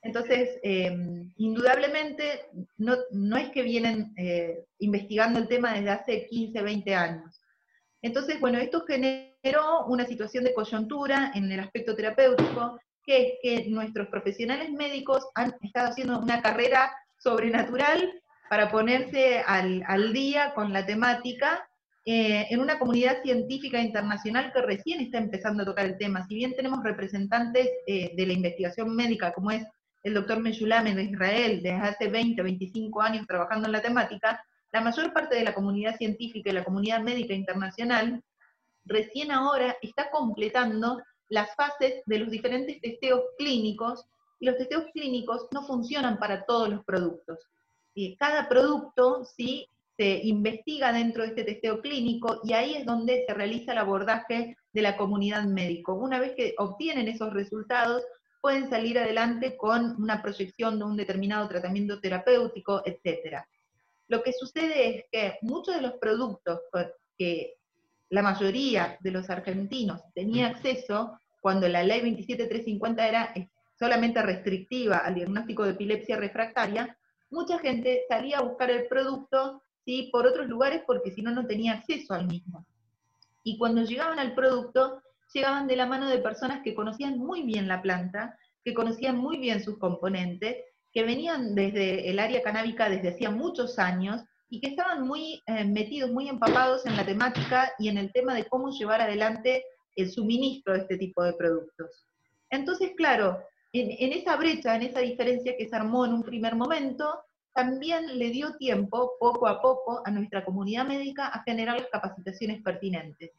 Entonces, 0.01 0.59
em, 0.63 1.29
indudablemente, 1.37 2.45
no, 2.77 3.37
es 3.37 3.49
que 3.49 3.63
vienen 3.63 4.13
eh, 4.15 4.65
investigando 4.79 5.39
el 5.39 5.47
tema 5.47 5.73
desde 5.73 5.89
hace 5.89 6.27
15, 6.27 6.61
20 6.61 6.95
años. 6.95 7.38
Entonces, 8.01 8.39
bueno, 8.39 8.57
esto 8.59 8.85
generó 8.85 9.85
una 9.87 10.05
situación 10.05 10.43
de 10.43 10.53
coyuntura 10.53 11.31
en 11.35 11.51
el 11.51 11.59
aspecto 11.59 11.95
terapéutico, 11.95 12.79
que 13.03 13.23
es 13.23 13.33
que 13.41 13.69
nuestros 13.69 14.07
profesionales 14.07 14.71
médicos 14.71 15.27
han 15.35 15.53
estado 15.61 15.89
haciendo 15.89 16.19
una 16.19 16.41
carrera 16.41 16.91
sobrenatural 17.17 18.21
para 18.49 18.71
ponerse 18.71 19.39
al, 19.45 20.13
día 20.13 20.53
con 20.55 20.73
la 20.73 20.85
temática 20.85 21.67
eh, 22.05 22.47
en 22.49 22.59
una 22.61 22.79
comunidad 22.79 23.21
científica 23.21 23.79
internacional 23.79 24.51
que 24.53 24.61
recién 24.61 25.01
está 25.01 25.17
empezando 25.17 25.63
a 25.63 25.65
tocar 25.65 25.85
el 25.85 25.97
tema. 25.97 26.25
Si 26.27 26.35
bien 26.35 26.55
tenemos 26.55 26.83
representantes 26.83 27.69
eh, 27.85 28.11
de 28.15 28.25
la 28.25 28.33
investigación 28.33 28.95
médica, 28.95 29.33
como 29.33 29.51
es 29.51 29.63
el 30.03 30.13
doctor 30.13 30.39
Meshulame 30.39 30.95
de 30.95 31.03
Israel, 31.03 31.61
desde 31.61 31.77
hace 31.77 32.07
20, 32.07 32.41
25 32.41 33.01
años 33.01 33.27
trabajando 33.27 33.67
en 33.67 33.73
la 33.73 33.81
temática, 33.81 34.43
la 34.71 34.81
mayor 34.81 35.13
parte 35.13 35.35
de 35.35 35.43
la 35.43 35.53
comunidad 35.53 35.97
científica 35.97 36.49
y 36.49 36.53
la 36.53 36.63
comunidad 36.63 37.01
médica 37.01 37.33
internacional 37.33 38.23
recién 38.85 39.31
ahora 39.31 39.75
está 39.81 40.09
completando 40.09 41.01
las 41.27 41.53
fases 41.55 42.01
de 42.05 42.19
los 42.19 42.31
diferentes 42.31 42.81
testeos 42.81 43.21
clínicos, 43.37 44.05
y 44.39 44.45
los 44.45 44.57
testeos 44.57 44.85
clínicos 44.93 45.47
no 45.51 45.63
funcionan 45.63 46.17
para 46.17 46.45
todos 46.45 46.69
los 46.69 46.83
productos. 46.85 47.39
Cada 48.17 48.47
producto 48.47 49.25
sí 49.25 49.67
se 49.97 50.21
investiga 50.23 50.93
dentro 50.93 51.23
de 51.23 51.29
este 51.29 51.43
testeo 51.43 51.81
clínico 51.81 52.39
y 52.45 52.53
ahí 52.53 52.75
es 52.75 52.85
donde 52.85 53.25
se 53.27 53.33
realiza 53.33 53.73
el 53.73 53.79
abordaje 53.79 54.55
de 54.71 54.81
la 54.81 54.95
comunidad 54.95 55.43
médico. 55.43 55.95
Una 55.95 56.19
vez 56.19 56.33
que 56.37 56.55
obtienen 56.57 57.09
esos 57.09 57.33
resultados, 57.33 58.01
pueden 58.41 58.69
salir 58.69 58.97
adelante 58.97 59.57
con 59.57 60.01
una 60.01 60.21
proyección 60.21 60.79
de 60.79 60.85
un 60.85 60.95
determinado 60.95 61.49
tratamiento 61.49 61.99
terapéutico, 61.99 62.81
etc. 62.85 63.43
Lo 64.09 64.23
que 64.23 64.33
sucede 64.33 64.89
es 64.89 65.05
que 65.11 65.37
muchos 65.43 65.75
de 65.75 65.81
los 65.81 65.93
productos 65.93 66.59
que 67.17 67.53
la 68.09 68.23
mayoría 68.23 68.97
de 69.01 69.11
los 69.11 69.29
argentinos 69.29 70.01
tenía 70.15 70.47
acceso 70.47 71.19
cuando 71.41 71.67
la 71.67 71.83
ley 71.83 72.01
27350 72.01 73.07
era 73.07 73.33
solamente 73.77 74.21
restrictiva 74.21 74.97
al 74.97 75.15
diagnóstico 75.15 75.63
de 75.63 75.71
epilepsia 75.71 76.17
refractaria, 76.17 76.97
mucha 77.29 77.59
gente 77.59 78.01
salía 78.09 78.39
a 78.39 78.43
buscar 78.43 78.71
el 78.71 78.87
producto 78.87 79.63
¿sí? 79.85 80.09
por 80.11 80.25
otros 80.25 80.47
lugares 80.47 80.81
porque 80.87 81.11
si 81.11 81.21
no, 81.21 81.31
no 81.31 81.45
tenía 81.45 81.73
acceso 81.73 82.15
al 82.15 82.25
mismo. 82.25 82.65
Y 83.43 83.57
cuando 83.59 83.83
llegaban 83.83 84.19
al 84.19 84.33
producto, 84.33 85.01
llegaban 85.33 85.67
de 85.67 85.75
la 85.75 85.85
mano 85.85 86.09
de 86.09 86.17
personas 86.17 86.61
que 86.63 86.73
conocían 86.73 87.19
muy 87.19 87.43
bien 87.43 87.67
la 87.67 87.81
planta, 87.81 88.37
que 88.65 88.73
conocían 88.73 89.17
muy 89.17 89.37
bien 89.37 89.63
sus 89.63 89.77
componentes, 89.77 90.57
que 90.99 91.05
venían 91.05 91.55
desde 91.55 92.09
el 92.09 92.19
área 92.19 92.43
canábica 92.43 92.89
desde 92.89 93.11
hacía 93.11 93.31
muchos 93.31 93.79
años 93.79 94.21
y 94.49 94.59
que 94.59 94.67
estaban 94.67 95.07
muy 95.07 95.41
eh, 95.45 95.63
metidos, 95.63 96.11
muy 96.11 96.27
empapados 96.27 96.85
en 96.85 96.97
la 96.97 97.05
temática 97.05 97.71
y 97.79 97.87
en 97.87 97.97
el 97.97 98.11
tema 98.11 98.33
de 98.33 98.43
cómo 98.43 98.69
llevar 98.69 98.99
adelante 98.99 99.63
el 99.95 100.11
suministro 100.11 100.73
de 100.73 100.79
este 100.79 100.97
tipo 100.97 101.23
de 101.23 101.31
productos. 101.31 102.05
Entonces, 102.49 102.91
claro, 102.97 103.41
en, 103.71 103.91
en, 103.97 104.11
esa 104.11 104.35
brecha, 104.35 104.75
en 104.75 104.81
esa 104.81 104.99
diferencia 104.99 105.55
que 105.57 105.69
se 105.69 105.75
armó 105.77 106.03
en 106.03 106.11
un 106.11 106.23
primer 106.23 106.55
momento, 106.55 107.21
también 107.53 108.19
le 108.19 108.31
dio 108.31 108.57
tiempo, 108.57 109.13
poco 109.21 109.47
a 109.47 109.61
poco, 109.61 110.01
a 110.05 110.11
nuestra 110.11 110.43
comunidad 110.43 110.85
médica 110.85 111.27
a 111.27 111.43
generar 111.43 111.79
las 111.79 111.89
capacitaciones 111.89 112.61
pertinentes. 112.61 113.31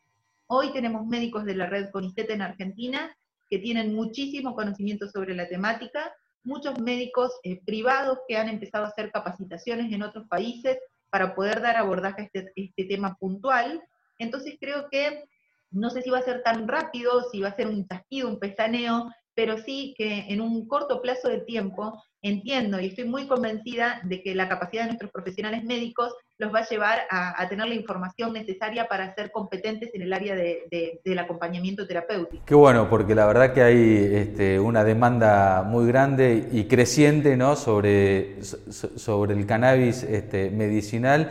Hoy 0.46 0.72
tenemos 0.72 1.06
médicos 1.06 1.44
de 1.44 1.56
la 1.56 1.66
red 1.66 1.90
CONICET 1.90 2.30
en 2.30 2.40
Argentina 2.40 3.14
que 3.50 3.58
tienen 3.58 3.94
muchísimo 3.94 4.54
conocimiento 4.54 5.10
sobre 5.10 5.34
la 5.34 5.46
temática, 5.46 6.10
muchos 6.42 6.78
médicos 6.78 7.32
eh, 7.42 7.60
privados 7.64 8.18
que 8.26 8.36
han 8.36 8.48
empezado 8.48 8.84
a 8.84 8.88
hacer 8.88 9.10
capacitaciones 9.10 9.92
en 9.92 10.02
otros 10.02 10.26
países 10.28 10.78
para 11.10 11.34
poder 11.34 11.60
dar 11.60 11.76
abordaje 11.76 12.22
a 12.22 12.24
este, 12.24 12.52
este 12.56 12.84
tema 12.84 13.16
puntual. 13.16 13.82
Entonces 14.18 14.56
creo 14.60 14.88
que 14.90 15.24
no 15.70 15.90
sé 15.90 16.02
si 16.02 16.10
va 16.10 16.18
a 16.18 16.22
ser 16.22 16.42
tan 16.42 16.66
rápido, 16.66 17.22
si 17.30 17.40
va 17.40 17.48
a 17.48 17.56
ser 17.56 17.68
un 17.68 17.86
chasquido, 17.86 18.28
un 18.28 18.38
pestaneo, 18.38 19.10
pero 19.34 19.58
sí 19.58 19.94
que 19.96 20.26
en 20.28 20.40
un 20.40 20.66
corto 20.66 21.00
plazo 21.00 21.28
de 21.28 21.40
tiempo 21.40 22.02
entiendo 22.22 22.80
y 22.80 22.86
estoy 22.86 23.04
muy 23.04 23.26
convencida 23.26 24.00
de 24.04 24.22
que 24.22 24.34
la 24.34 24.48
capacidad 24.48 24.82
de 24.82 24.88
nuestros 24.88 25.10
profesionales 25.10 25.64
médicos 25.64 26.14
los 26.38 26.54
va 26.54 26.60
a 26.60 26.68
llevar 26.68 27.00
a, 27.10 27.46
tener 27.48 27.68
la 27.68 27.74
información 27.74 28.32
necesaria 28.32 28.88
para 28.88 29.14
ser 29.14 29.30
competentes 29.30 29.90
en 29.94 30.02
el 30.02 30.12
área 30.12 30.34
del 30.34 31.18
acompañamiento 31.18 31.86
terapéutico. 31.86 32.42
Qué 32.46 32.54
bueno, 32.54 32.88
porque 32.88 33.14
la 33.14 33.26
verdad 33.26 33.52
que 33.52 33.62
hay 33.62 34.10
este, 34.12 34.58
una 34.58 34.82
demanda 34.82 35.62
muy 35.62 35.86
grande 35.86 36.48
y 36.50 36.64
creciente 36.64 37.36
¿no? 37.36 37.56
sobre, 37.56 38.42
sobre 38.42 39.34
el 39.34 39.44
cannabis 39.44 40.02
este, 40.02 40.50
medicinal 40.50 41.30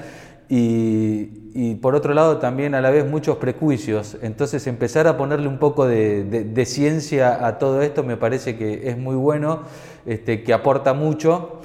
y, 0.51 1.75
por 1.75 1.93
otro 1.93 2.13
lado 2.15 2.39
también 2.39 2.73
a 2.73 2.81
la 2.81 2.89
vez 2.89 3.05
muchos 3.05 3.37
prejuicios. 3.37 4.17
Entonces 4.21 4.65
empezar 4.65 5.07
a 5.07 5.15
ponerle 5.15 5.47
un 5.47 5.59
poco 5.59 5.87
de, 5.87 6.65
ciencia 6.65 7.45
a 7.45 7.59
todo 7.59 7.81
esto 7.83 8.03
me 8.03 8.17
parece 8.17 8.57
que 8.57 8.89
es 8.89 8.97
muy 8.97 9.15
bueno, 9.15 9.63
este, 10.05 10.43
que 10.43 10.53
aporta 10.53 10.93
mucho 10.93 11.61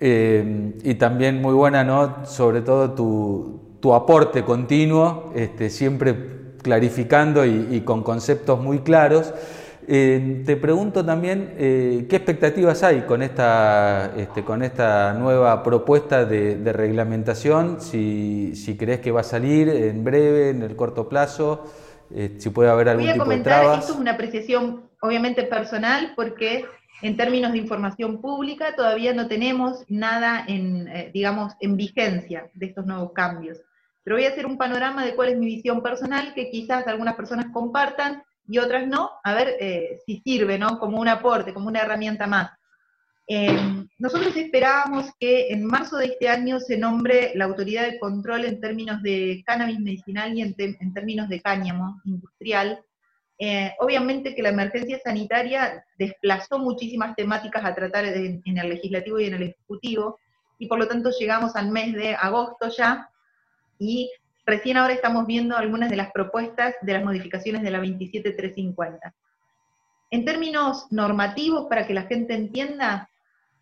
eh, 0.00 0.72
y 0.82 0.94
también 0.94 1.40
muy 1.40 1.54
buena, 1.54 1.84
¿no? 1.84 2.26
sobre 2.26 2.62
todo 2.62 2.92
tu, 2.92 3.94
aporte 3.94 4.44
continuo, 4.44 5.32
este, 5.34 5.70
siempre 5.70 6.14
clarificando 6.62 7.46
y 7.46 7.80
con 7.82 8.02
conceptos 8.02 8.60
muy 8.60 8.80
claros. 8.80 9.32
Eh, 9.90 10.42
te 10.44 10.56
pregunto 10.56 11.02
también 11.02 11.54
eh, 11.56 12.04
qué 12.10 12.16
expectativas 12.16 12.82
hay 12.82 13.00
con 13.06 13.22
esta, 13.22 14.12
este, 14.18 14.44
con 14.44 14.62
esta 14.62 15.14
nueva 15.14 15.62
propuesta 15.62 16.26
de, 16.26 16.72
reglamentación, 16.74 17.80
si, 17.80 18.76
crees 18.78 19.00
que 19.00 19.10
va 19.10 19.20
a 19.20 19.24
salir 19.24 19.70
en 19.70 20.04
breve, 20.04 20.50
en 20.50 20.62
el 20.62 20.76
corto 20.76 21.08
plazo, 21.08 21.64
eh, 22.14 22.34
si 22.36 22.50
puede 22.50 22.68
haber 22.68 22.90
algún 22.90 23.10
tipo 23.10 23.24
de 23.24 23.38
trabas. 23.38 23.78
Esto 23.78 23.94
es 23.94 23.98
una 23.98 24.12
apreciación 24.12 24.82
obviamente 25.00 25.44
personal 25.44 26.12
porque 26.14 26.66
en 27.02 27.16
términos 27.16 27.52
de 27.52 27.58
información 27.58 28.20
pública 28.20 28.74
todavía 28.74 29.12
no 29.12 29.28
tenemos 29.28 29.84
nada 29.88 30.44
en, 30.48 31.12
digamos, 31.12 31.54
en 31.60 31.76
vigencia 31.76 32.50
de 32.54 32.66
estos 32.66 32.86
nuevos 32.86 33.12
cambios. 33.12 33.58
Pero 34.02 34.16
voy 34.16 34.24
a 34.24 34.30
hacer 34.30 34.46
un 34.46 34.56
panorama 34.56 35.04
de 35.04 35.14
cuál 35.14 35.28
es 35.28 35.38
mi 35.38 35.46
visión 35.46 35.82
personal 35.82 36.32
que 36.34 36.50
quizás 36.50 36.86
algunas 36.86 37.14
personas 37.14 37.46
compartan 37.52 38.22
y 38.48 38.58
otras 38.58 38.86
no, 38.86 39.10
a 39.22 39.34
ver 39.34 39.56
eh, 39.60 40.00
si 40.06 40.22
sirve, 40.24 40.58
¿no? 40.58 40.78
Como 40.78 40.98
un 40.98 41.08
aporte, 41.08 41.52
como 41.52 41.68
una 41.68 41.80
herramienta 41.80 42.26
más. 42.26 42.50
Eh, 43.26 43.84
nosotros 43.98 44.34
esperábamos 44.34 45.10
que 45.20 45.48
en 45.48 45.66
marzo 45.66 45.98
de 45.98 46.06
este 46.06 46.30
año 46.30 46.58
se 46.58 46.78
nombre 46.78 47.32
la 47.34 47.44
autoridad 47.44 47.82
de 47.82 47.98
control 47.98 48.46
en 48.46 48.58
términos 48.58 49.02
de 49.02 49.42
cannabis 49.46 49.78
medicinal 49.78 50.32
y 50.34 50.40
en, 50.40 50.54
términos 50.94 51.28
de 51.28 51.42
cáñamo 51.42 52.00
industrial. 52.06 52.80
Eh, 53.40 53.72
obviamente 53.78 54.34
que 54.34 54.42
la 54.42 54.48
emergencia 54.48 54.98
sanitaria 54.98 55.84
desplazó 55.96 56.58
muchísimas 56.58 57.14
temáticas 57.14 57.64
a 57.64 57.74
tratar 57.74 58.04
en 58.04 58.42
el 58.44 58.68
legislativo 58.68 59.20
y 59.20 59.26
en 59.26 59.34
el 59.34 59.42
ejecutivo, 59.44 60.18
y 60.58 60.66
por 60.66 60.78
lo 60.78 60.88
tanto 60.88 61.10
llegamos 61.10 61.54
al 61.56 61.70
mes 61.70 61.94
de 61.94 62.14
agosto 62.14 62.68
ya 62.68 63.10
y 63.78 64.10
recién 64.44 64.76
ahora 64.76 64.94
estamos 64.94 65.26
viendo 65.26 65.56
algunas 65.56 65.88
de 65.88 65.96
las 65.96 66.10
propuestas 66.10 66.74
de 66.82 66.92
las 66.94 67.04
modificaciones 67.04 67.62
de 67.62 67.70
la 67.70 67.78
27350. 67.78 69.14
En 70.10 70.24
términos 70.24 70.86
normativos, 70.90 71.66
para 71.68 71.86
que 71.86 71.94
la 71.94 72.04
gente 72.04 72.34
entienda, 72.34 73.08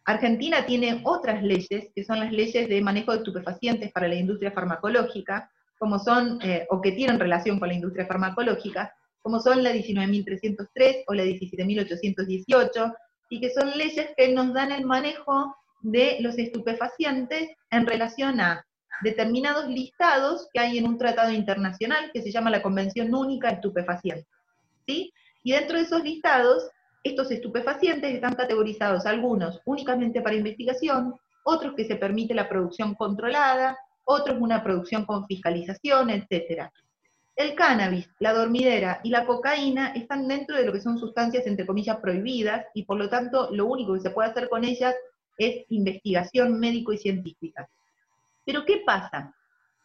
Argentina 0.04 0.64
tiene 0.64 1.00
otras 1.04 1.42
leyes, 1.42 1.90
que 1.94 2.04
son 2.04 2.20
las 2.20 2.32
leyes 2.32 2.68
de 2.68 2.80
manejo 2.80 3.12
de 3.12 3.18
estupefacientes 3.18 3.90
para 3.92 4.08
la 4.08 4.14
industria 4.14 4.52
farmacológica, 4.52 5.50
como 5.78 5.98
son, 5.98 6.38
eh, 6.42 6.66
o 6.70 6.80
que 6.80 6.92
tienen 6.92 7.18
relación 7.18 7.58
con 7.58 7.68
la 7.68 7.74
industria 7.74 8.06
farmacológica, 8.06 8.95
como 9.26 9.40
son 9.40 9.64
la 9.64 9.72
19.303 9.72 11.02
o 11.08 11.14
la 11.14 11.24
17.818, 11.24 12.96
y 13.28 13.40
que 13.40 13.50
son 13.50 13.76
leyes 13.76 14.10
que 14.16 14.28
nos 14.28 14.54
dan 14.54 14.70
el 14.70 14.86
manejo 14.86 15.52
de 15.80 16.18
los 16.20 16.38
estupefacientes 16.38 17.50
en 17.72 17.86
relación 17.88 18.40
a 18.40 18.64
determinados 19.02 19.66
listados 19.66 20.48
que 20.54 20.60
hay 20.60 20.78
en 20.78 20.86
un 20.86 20.96
tratado 20.96 21.32
internacional 21.32 22.12
que 22.14 22.22
se 22.22 22.30
llama 22.30 22.50
la 22.50 22.62
Convención 22.62 23.12
Única 23.12 23.48
de 23.48 23.54
Estupefacientes. 23.54 24.28
¿sí? 24.86 25.12
Y 25.42 25.50
dentro 25.50 25.76
de 25.76 25.82
esos 25.82 26.04
listados, 26.04 26.70
estos 27.02 27.28
estupefacientes 27.32 28.14
están 28.14 28.34
categorizados 28.34 29.06
algunos 29.06 29.60
únicamente 29.64 30.20
para 30.20 30.36
investigación, 30.36 31.16
otros 31.42 31.74
que 31.74 31.84
se 31.84 31.96
permite 31.96 32.32
la 32.32 32.48
producción 32.48 32.94
controlada, 32.94 33.76
otros 34.04 34.40
una 34.40 34.62
producción 34.62 35.04
con 35.04 35.26
fiscalización, 35.26 36.10
etc. 36.10 36.70
El 37.36 37.54
cannabis, 37.54 38.08
la 38.18 38.32
dormidera 38.32 39.00
y 39.04 39.10
la 39.10 39.26
cocaína 39.26 39.88
están 39.88 40.26
dentro 40.26 40.56
de 40.56 40.64
lo 40.64 40.72
que 40.72 40.80
son 40.80 40.98
sustancias 40.98 41.46
entre 41.46 41.66
comillas 41.66 41.98
prohibidas 41.98 42.64
y 42.72 42.84
por 42.84 42.96
lo 42.96 43.10
tanto 43.10 43.50
lo 43.52 43.66
único 43.66 43.92
que 43.92 44.00
se 44.00 44.10
puede 44.10 44.30
hacer 44.30 44.48
con 44.48 44.64
ellas 44.64 44.94
es 45.36 45.66
investigación 45.68 46.58
médico 46.58 46.94
y 46.94 46.98
científica. 46.98 47.68
Pero 48.46 48.64
¿qué 48.64 48.82
pasa? 48.86 49.34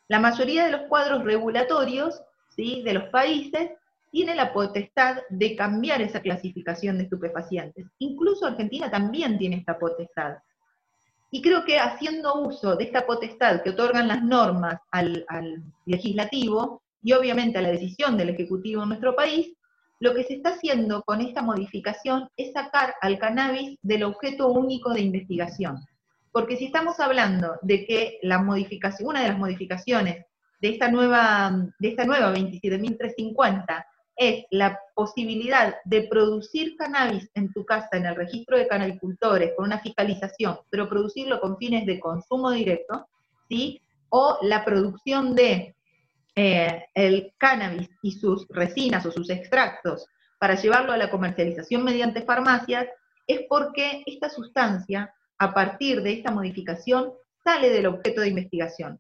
La 0.08 0.20
mayoría 0.20 0.64
de 0.66 0.72
los 0.72 0.82
cuadros 0.84 1.26
regulatorios 1.26 2.22
¿sí? 2.56 2.84
de 2.84 2.94
los 2.94 3.10
países 3.10 3.72
tiene 4.12 4.34
la 4.34 4.54
potestad 4.54 5.18
de 5.30 5.54
cambiar 5.58 6.02
esa 6.02 6.22
clasificación 6.22 6.98
de 6.98 7.04
estupefacientes. 7.04 7.86
Incluso 8.00 8.46
Argentina 8.46 8.90
también 8.90 9.38
tiene 9.38 9.58
esta 9.58 9.78
potestad. 9.78 10.38
Y 11.32 11.42
creo 11.42 11.66
que 11.66 11.80
haciendo 11.80 12.36
uso 12.36 12.78
de 12.78 12.86
esta 12.86 13.06
potestad 13.06 13.62
que 13.62 13.72
otorgan 13.72 14.08
las 14.08 14.24
normas 14.24 14.80
al, 14.90 15.26
al 15.28 15.64
legislativo 15.86 16.82
y 17.04 17.14
obviamente 17.14 17.58
a 17.58 17.62
la 17.62 17.72
decisión 17.72 18.18
del 18.18 18.30
Ejecutivo 18.30 18.84
en 18.84 18.90
nuestro 18.90 19.16
país, 19.16 19.54
lo 20.00 20.16
que 20.16 20.24
se 20.24 20.34
está 20.34 20.50
haciendo 20.50 21.04
con 21.04 21.22
esta 21.22 21.42
modificación 21.42 22.28
es 22.36 22.54
sacar 22.54 22.96
al 23.02 23.20
cannabis 23.20 23.78
del 23.84 24.04
objeto 24.04 24.48
único 24.48 24.94
de 24.94 25.02
investigación. 25.02 25.78
Porque 26.32 26.58
si 26.58 26.66
estamos 26.66 27.00
hablando 27.00 27.60
de 27.62 27.86
que 27.86 28.20
la 28.24 28.42
modificación, 28.42 29.10
una 29.10 29.22
de 29.22 29.28
las 29.28 29.38
modificaciones 29.38 30.26
de 30.60 30.70
esta 30.70 30.90
nueva, 30.90 31.68
de 31.78 31.88
esta 31.88 32.06
nueva 32.06 32.34
27.350 32.34 33.86
es 34.16 34.46
la 34.52 34.80
posibilidad 34.96 35.76
de 35.86 36.04
producir 36.04 36.76
cannabis 36.78 37.30
en 37.34 37.52
tu 37.54 37.66
casa, 37.66 37.90
en 37.94 38.06
el 38.06 38.16
registro 38.16 38.58
de 38.58 38.68
canabicultores, 38.68 39.54
con 39.56 39.66
una 39.66 39.80
fiscalización, 39.80 40.60
pero 40.70 40.90
producirlo 40.90 41.40
con 41.40 41.58
fines 41.58 41.86
de 41.86 42.00
consumo 42.00 42.52
directo, 42.52 43.08
¿sí? 43.50 43.82
O 44.10 44.38
la 44.42 44.64
producción 44.64 45.36
de 45.36 45.76
eh, 46.44 46.88
el 46.96 47.36
cannabis 47.38 47.88
y 48.02 48.14
sus 48.14 48.48
resinas 48.50 49.06
o 49.06 49.12
sus 49.12 49.30
extractos 49.30 50.08
para 50.40 50.56
llevarlo 50.56 50.92
a 50.92 50.98
la 50.98 51.12
comercialización 51.12 51.84
mediante 51.84 52.24
farmacias, 52.24 52.88
es 53.28 53.42
porque 53.48 54.02
esta 54.08 54.28
sustancia, 54.28 55.14
a 55.38 55.54
partir 55.54 56.02
de 56.02 56.14
esta 56.14 56.32
modificación, 56.32 57.14
sale 57.44 57.70
del 57.70 57.86
objeto 57.86 58.22
de 58.22 58.30
investigación. 58.30 59.00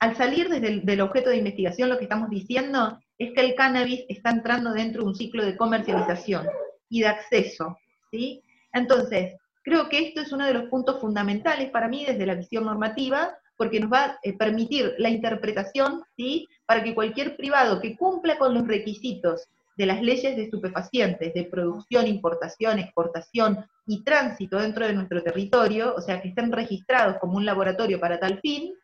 Al 0.00 0.16
salir 0.16 0.48
desde 0.48 0.80
del 0.80 1.00
objeto 1.02 1.30
de 1.30 1.36
investigación, 1.36 1.88
lo 1.88 1.98
que 1.98 2.06
estamos 2.06 2.28
diciendo 2.28 2.98
es 3.16 3.32
que 3.32 3.42
el 3.42 3.54
cannabis 3.54 4.04
está 4.08 4.30
entrando 4.30 4.72
dentro 4.72 5.02
de 5.02 5.08
un 5.08 5.14
ciclo 5.14 5.44
de 5.44 5.56
comercialización 5.56 6.48
y 6.88 7.02
de 7.02 7.06
acceso, 7.06 7.78
¿sí? 8.10 8.42
Entonces, 8.72 9.36
creo 9.62 9.88
que 9.88 10.08
esto 10.08 10.20
es 10.20 10.32
uno 10.32 10.46
de 10.46 10.54
los 10.54 10.64
puntos 10.64 11.00
fundamentales 11.00 11.70
para 11.70 11.86
mí 11.86 12.04
desde 12.04 12.26
la 12.26 12.34
visión 12.34 12.64
normativa, 12.64 13.38
porque 13.62 13.78
nos 13.78 13.92
va 13.92 14.04
a 14.06 14.18
eh, 14.24 14.32
permitir 14.32 14.96
la 14.98 15.08
interpretación, 15.08 16.02
¿sí? 16.16 16.48
Para 16.66 16.82
que 16.82 16.96
cualquier 16.96 17.36
privado 17.36 17.80
que 17.80 17.96
cumpla 17.96 18.36
con 18.36 18.54
los 18.54 18.66
requisitos 18.66 19.46
de 19.76 19.86
las 19.86 20.02
leyes 20.02 20.34
de 20.34 20.42
estupefacientes, 20.42 21.32
de 21.32 21.44
producción, 21.44 22.08
importación, 22.08 22.80
exportación 22.80 23.64
y 23.86 24.02
tránsito 24.02 24.58
dentro 24.58 24.84
de 24.84 24.94
nuestro 24.94 25.22
territorio, 25.22 25.94
o 25.96 26.00
sea, 26.00 26.20
que 26.20 26.30
estén 26.30 26.50
registrados 26.50 27.18
como 27.20 27.36
un 27.36 27.46
laboratorio 27.46 28.00
para 28.00 28.18
tal 28.18 28.40
fin, 28.40 28.74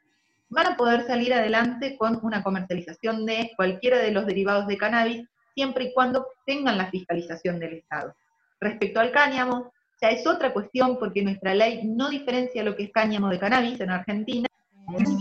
van 0.49 0.69
a 0.69 0.77
poder 0.77 1.05
salir 1.09 1.35
adelante 1.35 1.97
con 1.99 2.21
una 2.23 2.45
comercialización 2.45 3.27
de 3.27 3.51
cualquiera 3.57 3.99
de 3.99 4.12
los 4.12 4.27
derivados 4.27 4.69
de 4.69 4.79
cannabis, 4.79 5.27
siempre 5.57 5.87
y 5.87 5.93
cuando 5.93 6.29
tengan 6.47 6.79
la 6.79 6.88
fiscalización 6.88 7.59
del 7.59 7.73
Estado. 7.75 8.14
Respecto 8.61 9.01
al 9.01 9.11
cáñamo, 9.11 9.73
ya 10.01 10.11
es 10.11 10.25
otra 10.25 10.53
cuestión 10.53 10.97
porque 11.01 11.23
nuestra 11.23 11.53
ley 11.53 11.83
no 11.85 12.09
diferencia 12.09 12.62
lo 12.62 12.77
que 12.77 12.85
es 12.85 12.93
cáñamo 12.93 13.29
de 13.29 13.38
cannabis 13.41 13.81
en 13.81 13.91
Argentina. 13.91 14.48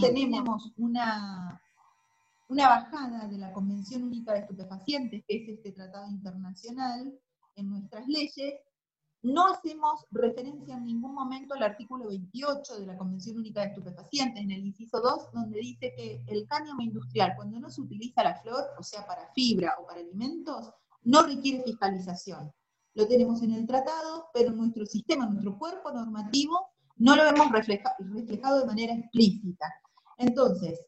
Tenemos 0.01 0.71
una, 0.77 1.62
una 2.49 2.69
bajada 2.69 3.27
de 3.27 3.38
la 3.38 3.51
Convención 3.51 4.03
Única 4.03 4.34
de 4.34 4.39
Estupefacientes, 4.39 5.23
que 5.27 5.38
es 5.38 5.49
este 5.49 5.71
tratado 5.71 6.08
internacional, 6.10 7.13
en 7.56 7.69
nuestras 7.69 8.08
leyes, 8.08 8.56
no 9.23 9.47
hacemos 9.47 10.06
referencia 10.12 10.75
en 10.75 10.86
ningún 10.86 11.13
momento 11.13 11.56
al 11.56 11.63
artículo 11.63 12.08
28 12.08 12.80
de 12.80 12.86
la 12.86 12.97
Convención 12.97 13.38
Única 13.38 13.62
de 13.62 13.67
Estupefacientes, 13.67 14.43
en 14.43 14.51
el 14.51 14.65
inciso 14.65 15.01
2, 15.01 15.32
donde 15.34 15.60
dice 15.60 15.93
que 15.97 16.23
el 16.27 16.47
cáñamo 16.47 16.82
industrial, 16.82 17.34
cuando 17.36 17.60
no 17.60 17.69
se 17.69 17.82
utiliza 17.82 18.23
la 18.23 18.36
flor, 18.36 18.63
o 18.77 18.84
sea, 18.84 19.06
para 19.08 19.27
fibra 19.34 19.75
o 19.82 19.88
para 19.88 19.99
alimentos, 19.99 20.71
no 21.03 21.23
requiere 21.23 21.63
fiscalización. 21.63 22.51
Lo 22.93 23.08
tenemos 23.08 23.41
en 23.41 23.53
el 23.53 23.65
tratado, 23.65 24.30
pero 24.34 24.51
nuestro 24.51 24.86
sistema, 24.86 25.25
nuestro 25.25 25.58
cuerpo 25.58 25.91
normativo, 25.91 26.67
no 26.99 27.15
lo 27.15 27.23
hemos 27.23 27.51
reflejado 27.51 28.60
de 28.60 28.65
manera 28.65 28.93
explícita. 28.93 29.65
Entonces, 30.17 30.79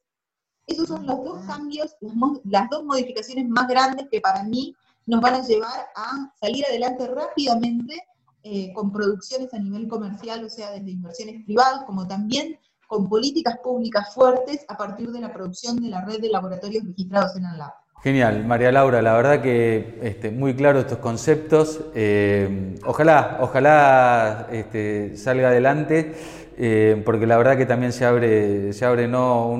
esos 0.68 0.88
son 0.88 1.06
los 1.06 1.24
dos 1.24 1.46
cambios, 1.46 1.96
las 2.44 2.70
dos 2.70 2.84
modificaciones 2.84 3.48
más 3.50 3.68
grandes 3.68 4.08
que 4.12 4.22
para 4.22 4.44
mí 4.44 4.76
nos 5.06 5.22
van 5.22 5.36
a 5.36 5.44
llevar 5.46 5.88
a 5.96 6.32
salir 6.40 6.66
adelante 6.66 7.08
rápidamente 7.08 7.96
eh, 8.44 8.72
con 8.74 8.92
producciones 8.92 9.54
a 9.54 9.60
nivel 9.60 9.88
comercial, 9.88 10.44
o 10.46 10.50
sea, 10.50 10.72
desde 10.72 10.92
inversiones 10.92 11.44
privadas, 11.44 11.84
como 11.86 12.08
también 12.08 12.58
con 12.88 13.10
políticas 13.10 13.58
públicas 13.60 14.14
fuertes 14.14 14.66
a 14.68 14.78
partir 14.78 15.12
de 15.12 15.22
la 15.22 15.34
producción 15.34 15.78
de 15.78 15.90
la 15.90 16.02
red 16.06 16.22
de 16.22 16.30
laboratorios 16.30 16.84
registrados 16.86 17.36
en 17.36 17.46
ANLAB. 17.46 17.74
Genial, 18.02 18.46
María 18.46 18.72
Laura, 18.72 19.02
la 19.02 19.14
verdad 19.14 19.42
que 19.42 20.00
este, 20.02 20.32
muy 20.32 20.54
claro 20.54 20.80
estos 20.80 21.00
conceptos. 21.00 21.82
Eh, 21.94 22.78
ojalá, 22.86 23.40
ojalá 23.42 24.48
este, 24.54 25.18
salga 25.18 25.50
adelante, 25.50 26.14
eh, 26.58 27.02
porque 27.04 27.28
la 27.28 27.36
verdad 27.38 27.58
que 27.58 27.66
también 27.66 27.92
se 27.92 28.06
abre, 28.06 28.72
se 28.72 28.86
abre 28.86 29.04
un 29.06 29.12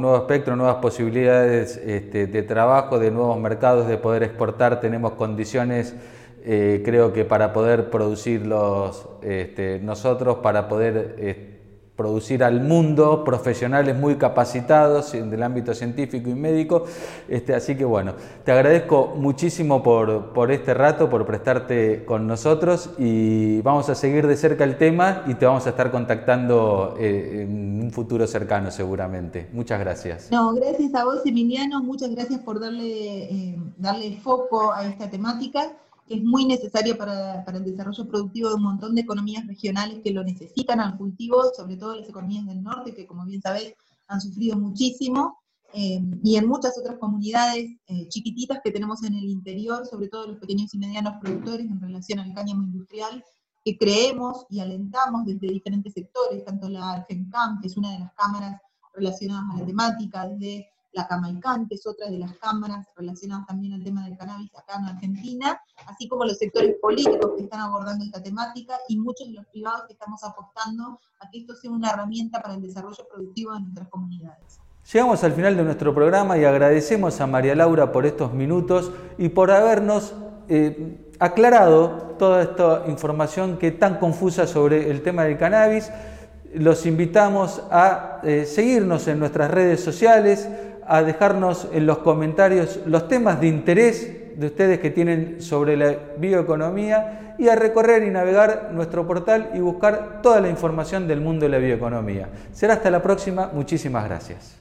nuevo 0.02 0.16
espectro, 0.16 0.56
nuevas 0.56 0.78
posibilidades 0.78 1.76
este, 1.86 2.28
de 2.28 2.44
trabajo, 2.44 2.98
de 2.98 3.12
nuevos 3.12 3.38
mercados, 3.38 3.90
de 3.90 3.98
poder 3.98 4.24
exportar. 4.24 4.80
Tenemos 4.80 5.14
condiciones 5.14 5.94
eh, 6.46 6.82
creo 6.86 7.12
que 7.12 7.26
para 7.26 7.52
poder 7.52 7.90
producir 7.90 8.50
este, 9.22 9.80
nosotros, 9.80 10.38
para 10.38 10.70
poder 10.70 11.59
producir 12.00 12.46
al 12.46 12.62
mundo 12.62 13.26
profesionales 13.26 13.94
muy 13.94 14.16
capacitados 14.16 15.14
en 15.16 15.34
el 15.34 15.44
ámbito 15.44 15.74
científico 15.74 16.30
y 16.30 16.34
médico. 16.34 16.86
Este, 17.28 17.54
así 17.54 17.76
que 17.76 17.84
bueno, 17.84 18.14
te 18.46 18.54
agradezco 18.54 19.16
muchísimo 19.18 19.84
por, 19.84 20.50
este 20.50 20.74
rato, 20.74 21.10
por 21.10 21.26
prestarte 21.26 22.06
con 22.06 22.26
nosotros 22.26 22.92
y 22.98 23.60
vamos 23.64 23.90
a 23.90 23.96
seguir 23.96 24.28
de 24.28 24.38
cerca 24.38 24.64
el 24.64 24.78
tema 24.78 25.24
y 25.28 25.34
te 25.34 25.46
vamos 25.46 25.68
a 25.68 25.72
estar 25.72 25.92
contactando 25.92 26.96
eh, 26.98 27.42
en 27.44 27.82
un 27.84 27.92
futuro 27.92 28.26
cercano 28.28 28.72
seguramente. 28.72 29.50
Muchas 29.52 29.82
gracias. 29.82 30.32
No, 30.32 30.54
gracias 30.54 30.96
a 30.96 31.04
vos 31.04 31.20
Emiliano, 31.26 31.84
muchas 31.84 32.12
gracias 32.12 32.40
por 32.40 32.62
darle, 32.62 33.58
darle 33.78 34.16
foco 34.24 34.72
a 34.72 34.86
esta 34.86 35.10
temática 35.10 35.74
que 36.10 36.16
es 36.16 36.24
muy 36.24 36.44
necesario 36.46 36.98
para, 36.98 37.44
el 37.44 37.64
desarrollo 37.64 38.08
productivo 38.08 38.50
de 38.50 38.56
un 38.56 38.64
montón 38.64 38.96
de 38.96 39.02
economías 39.02 39.46
regionales 39.46 40.00
que 40.04 40.10
lo 40.10 40.24
necesitan 40.24 40.80
al 40.80 40.98
cultivo, 40.98 41.44
sobre 41.56 41.78
todo 41.78 41.96
las 41.96 42.10
economías 42.10 42.48
del 42.48 42.64
norte, 42.64 42.96
que 42.96 43.06
como 43.06 43.26
bien 43.26 43.44
sabéis 43.44 43.76
han 44.08 44.20
sufrido 44.20 44.58
muchísimo, 44.58 45.38
eh, 45.72 46.02
y 46.24 46.36
en 46.36 46.48
muchas 46.48 46.76
otras 46.80 46.98
comunidades 46.98 47.78
eh, 47.86 48.08
chiquititas 48.08 48.60
que 48.64 48.72
tenemos 48.72 49.04
en 49.04 49.14
el 49.14 49.26
interior, 49.26 49.86
sobre 49.86 50.08
todo 50.08 50.26
los 50.26 50.38
pequeños 50.40 50.74
y 50.74 50.80
medianos 50.80 51.14
productores 51.22 51.68
en 51.68 51.80
relación 51.80 52.18
al 52.18 52.34
cáñamo 52.34 52.64
industrial, 52.64 53.24
que 53.64 53.78
creemos 53.78 54.48
y 54.50 54.62
alentamos 54.62 55.28
desde 55.28 55.48
diferentes 55.48 55.94
sectores, 55.94 56.44
tanto 56.44 56.70
la 56.70 56.94
Argencam, 56.94 57.62
que 57.62 57.68
es 57.68 57.78
una 57.78 57.92
de 57.92 58.00
las 58.00 58.14
cámaras 58.14 58.60
relacionadas 58.96 59.44
a 59.54 59.60
la 59.60 59.66
temática, 59.68 60.28
desde 60.28 60.70
la 60.92 61.08
Camaican, 61.08 61.68
que 61.68 61.76
es 61.76 61.86
otra 61.86 62.10
de 62.10 62.18
las 62.18 62.34
cámaras 62.38 62.88
relacionadas 62.96 63.46
también 63.48 63.74
al 63.74 63.84
tema 63.84 64.06
del 64.06 64.18
cannabis 64.18 64.52
acá 64.56 64.80
en 64.80 64.86
Argentina, 64.86 65.62
así 65.88 66.08
como 66.08 66.26
los 66.26 66.38
sectores 66.38 66.76
políticos 66.82 67.32
que 67.38 67.44
están 67.44 67.62
abordando 67.62 68.04
esta 68.04 68.22
temática 68.22 68.78
y 68.88 68.98
muchos 68.98 69.28
de 69.28 69.34
los 69.34 69.46
privados 69.48 69.84
que 69.88 69.94
estamos 69.94 70.24
apostando 70.24 71.00
a 71.20 71.30
que 71.30 71.40
esto 71.40 71.56
sea 71.56 71.72
una 71.72 71.92
herramienta 71.92 72.42
para 72.42 72.56
el 72.56 72.62
desarrollo 72.62 73.08
productivo 73.12 73.54
de 73.54 73.62
nuestras 73.62 73.88
comunidades. 73.90 74.60
Llegamos 74.92 75.24
al 75.24 75.34
final 75.34 75.56
de 75.56 75.64
nuestro 75.64 75.94
programa 75.94 76.38
y 76.38 76.46
agradecemos 76.46 77.22
a 77.22 77.28
María 77.28 77.54
Laura 77.54 77.92
por 77.92 78.08
estos 78.08 78.34
minutos 78.34 78.92
y 79.20 79.30
por 79.30 79.52
habernos 79.52 80.16
eh, 80.48 81.14
aclarado 81.20 82.16
toda 82.18 82.42
esta 82.42 82.84
información 82.88 83.58
que 83.58 83.72
tan 83.72 84.00
confusa 84.00 84.48
sobre 84.48 84.90
el 84.90 85.04
tema 85.04 85.26
del 85.26 85.38
cannabis. 85.38 85.92
Los 86.56 86.88
invitamos 86.88 87.62
a 87.70 88.20
eh, 88.24 88.46
seguirnos 88.46 89.08
en 89.08 89.20
nuestras 89.20 89.52
redes 89.52 89.84
sociales, 89.84 90.50
a 90.90 91.04
dejarnos 91.04 91.68
en 91.72 91.86
los 91.86 92.00
comentarios 92.00 92.80
los 92.88 93.08
temas 93.08 93.40
de 93.40 93.48
interés 93.48 94.12
de 94.36 94.48
ustedes 94.48 94.80
que 94.80 94.90
tienen 94.90 95.40
sobre 95.40 95.78
la 95.78 95.96
bioeconomía 96.18 97.36
y 97.38 97.48
a 97.48 97.56
recorrer 97.56 98.04
y 98.04 98.10
navegar 98.10 98.72
nuestro 98.74 99.06
portal 99.06 99.52
y 99.54 99.60
buscar 99.60 100.22
toda 100.24 100.42
la 100.42 100.50
información 100.50 101.08
del 101.08 101.22
mundo 101.22 101.46
de 101.46 101.52
la 101.52 101.58
bioeconomía. 101.60 102.30
Será 102.52 102.74
hasta 102.74 102.90
la 102.90 103.04
próxima. 103.04 103.52
Muchísimas 103.54 104.04
gracias. 104.06 104.59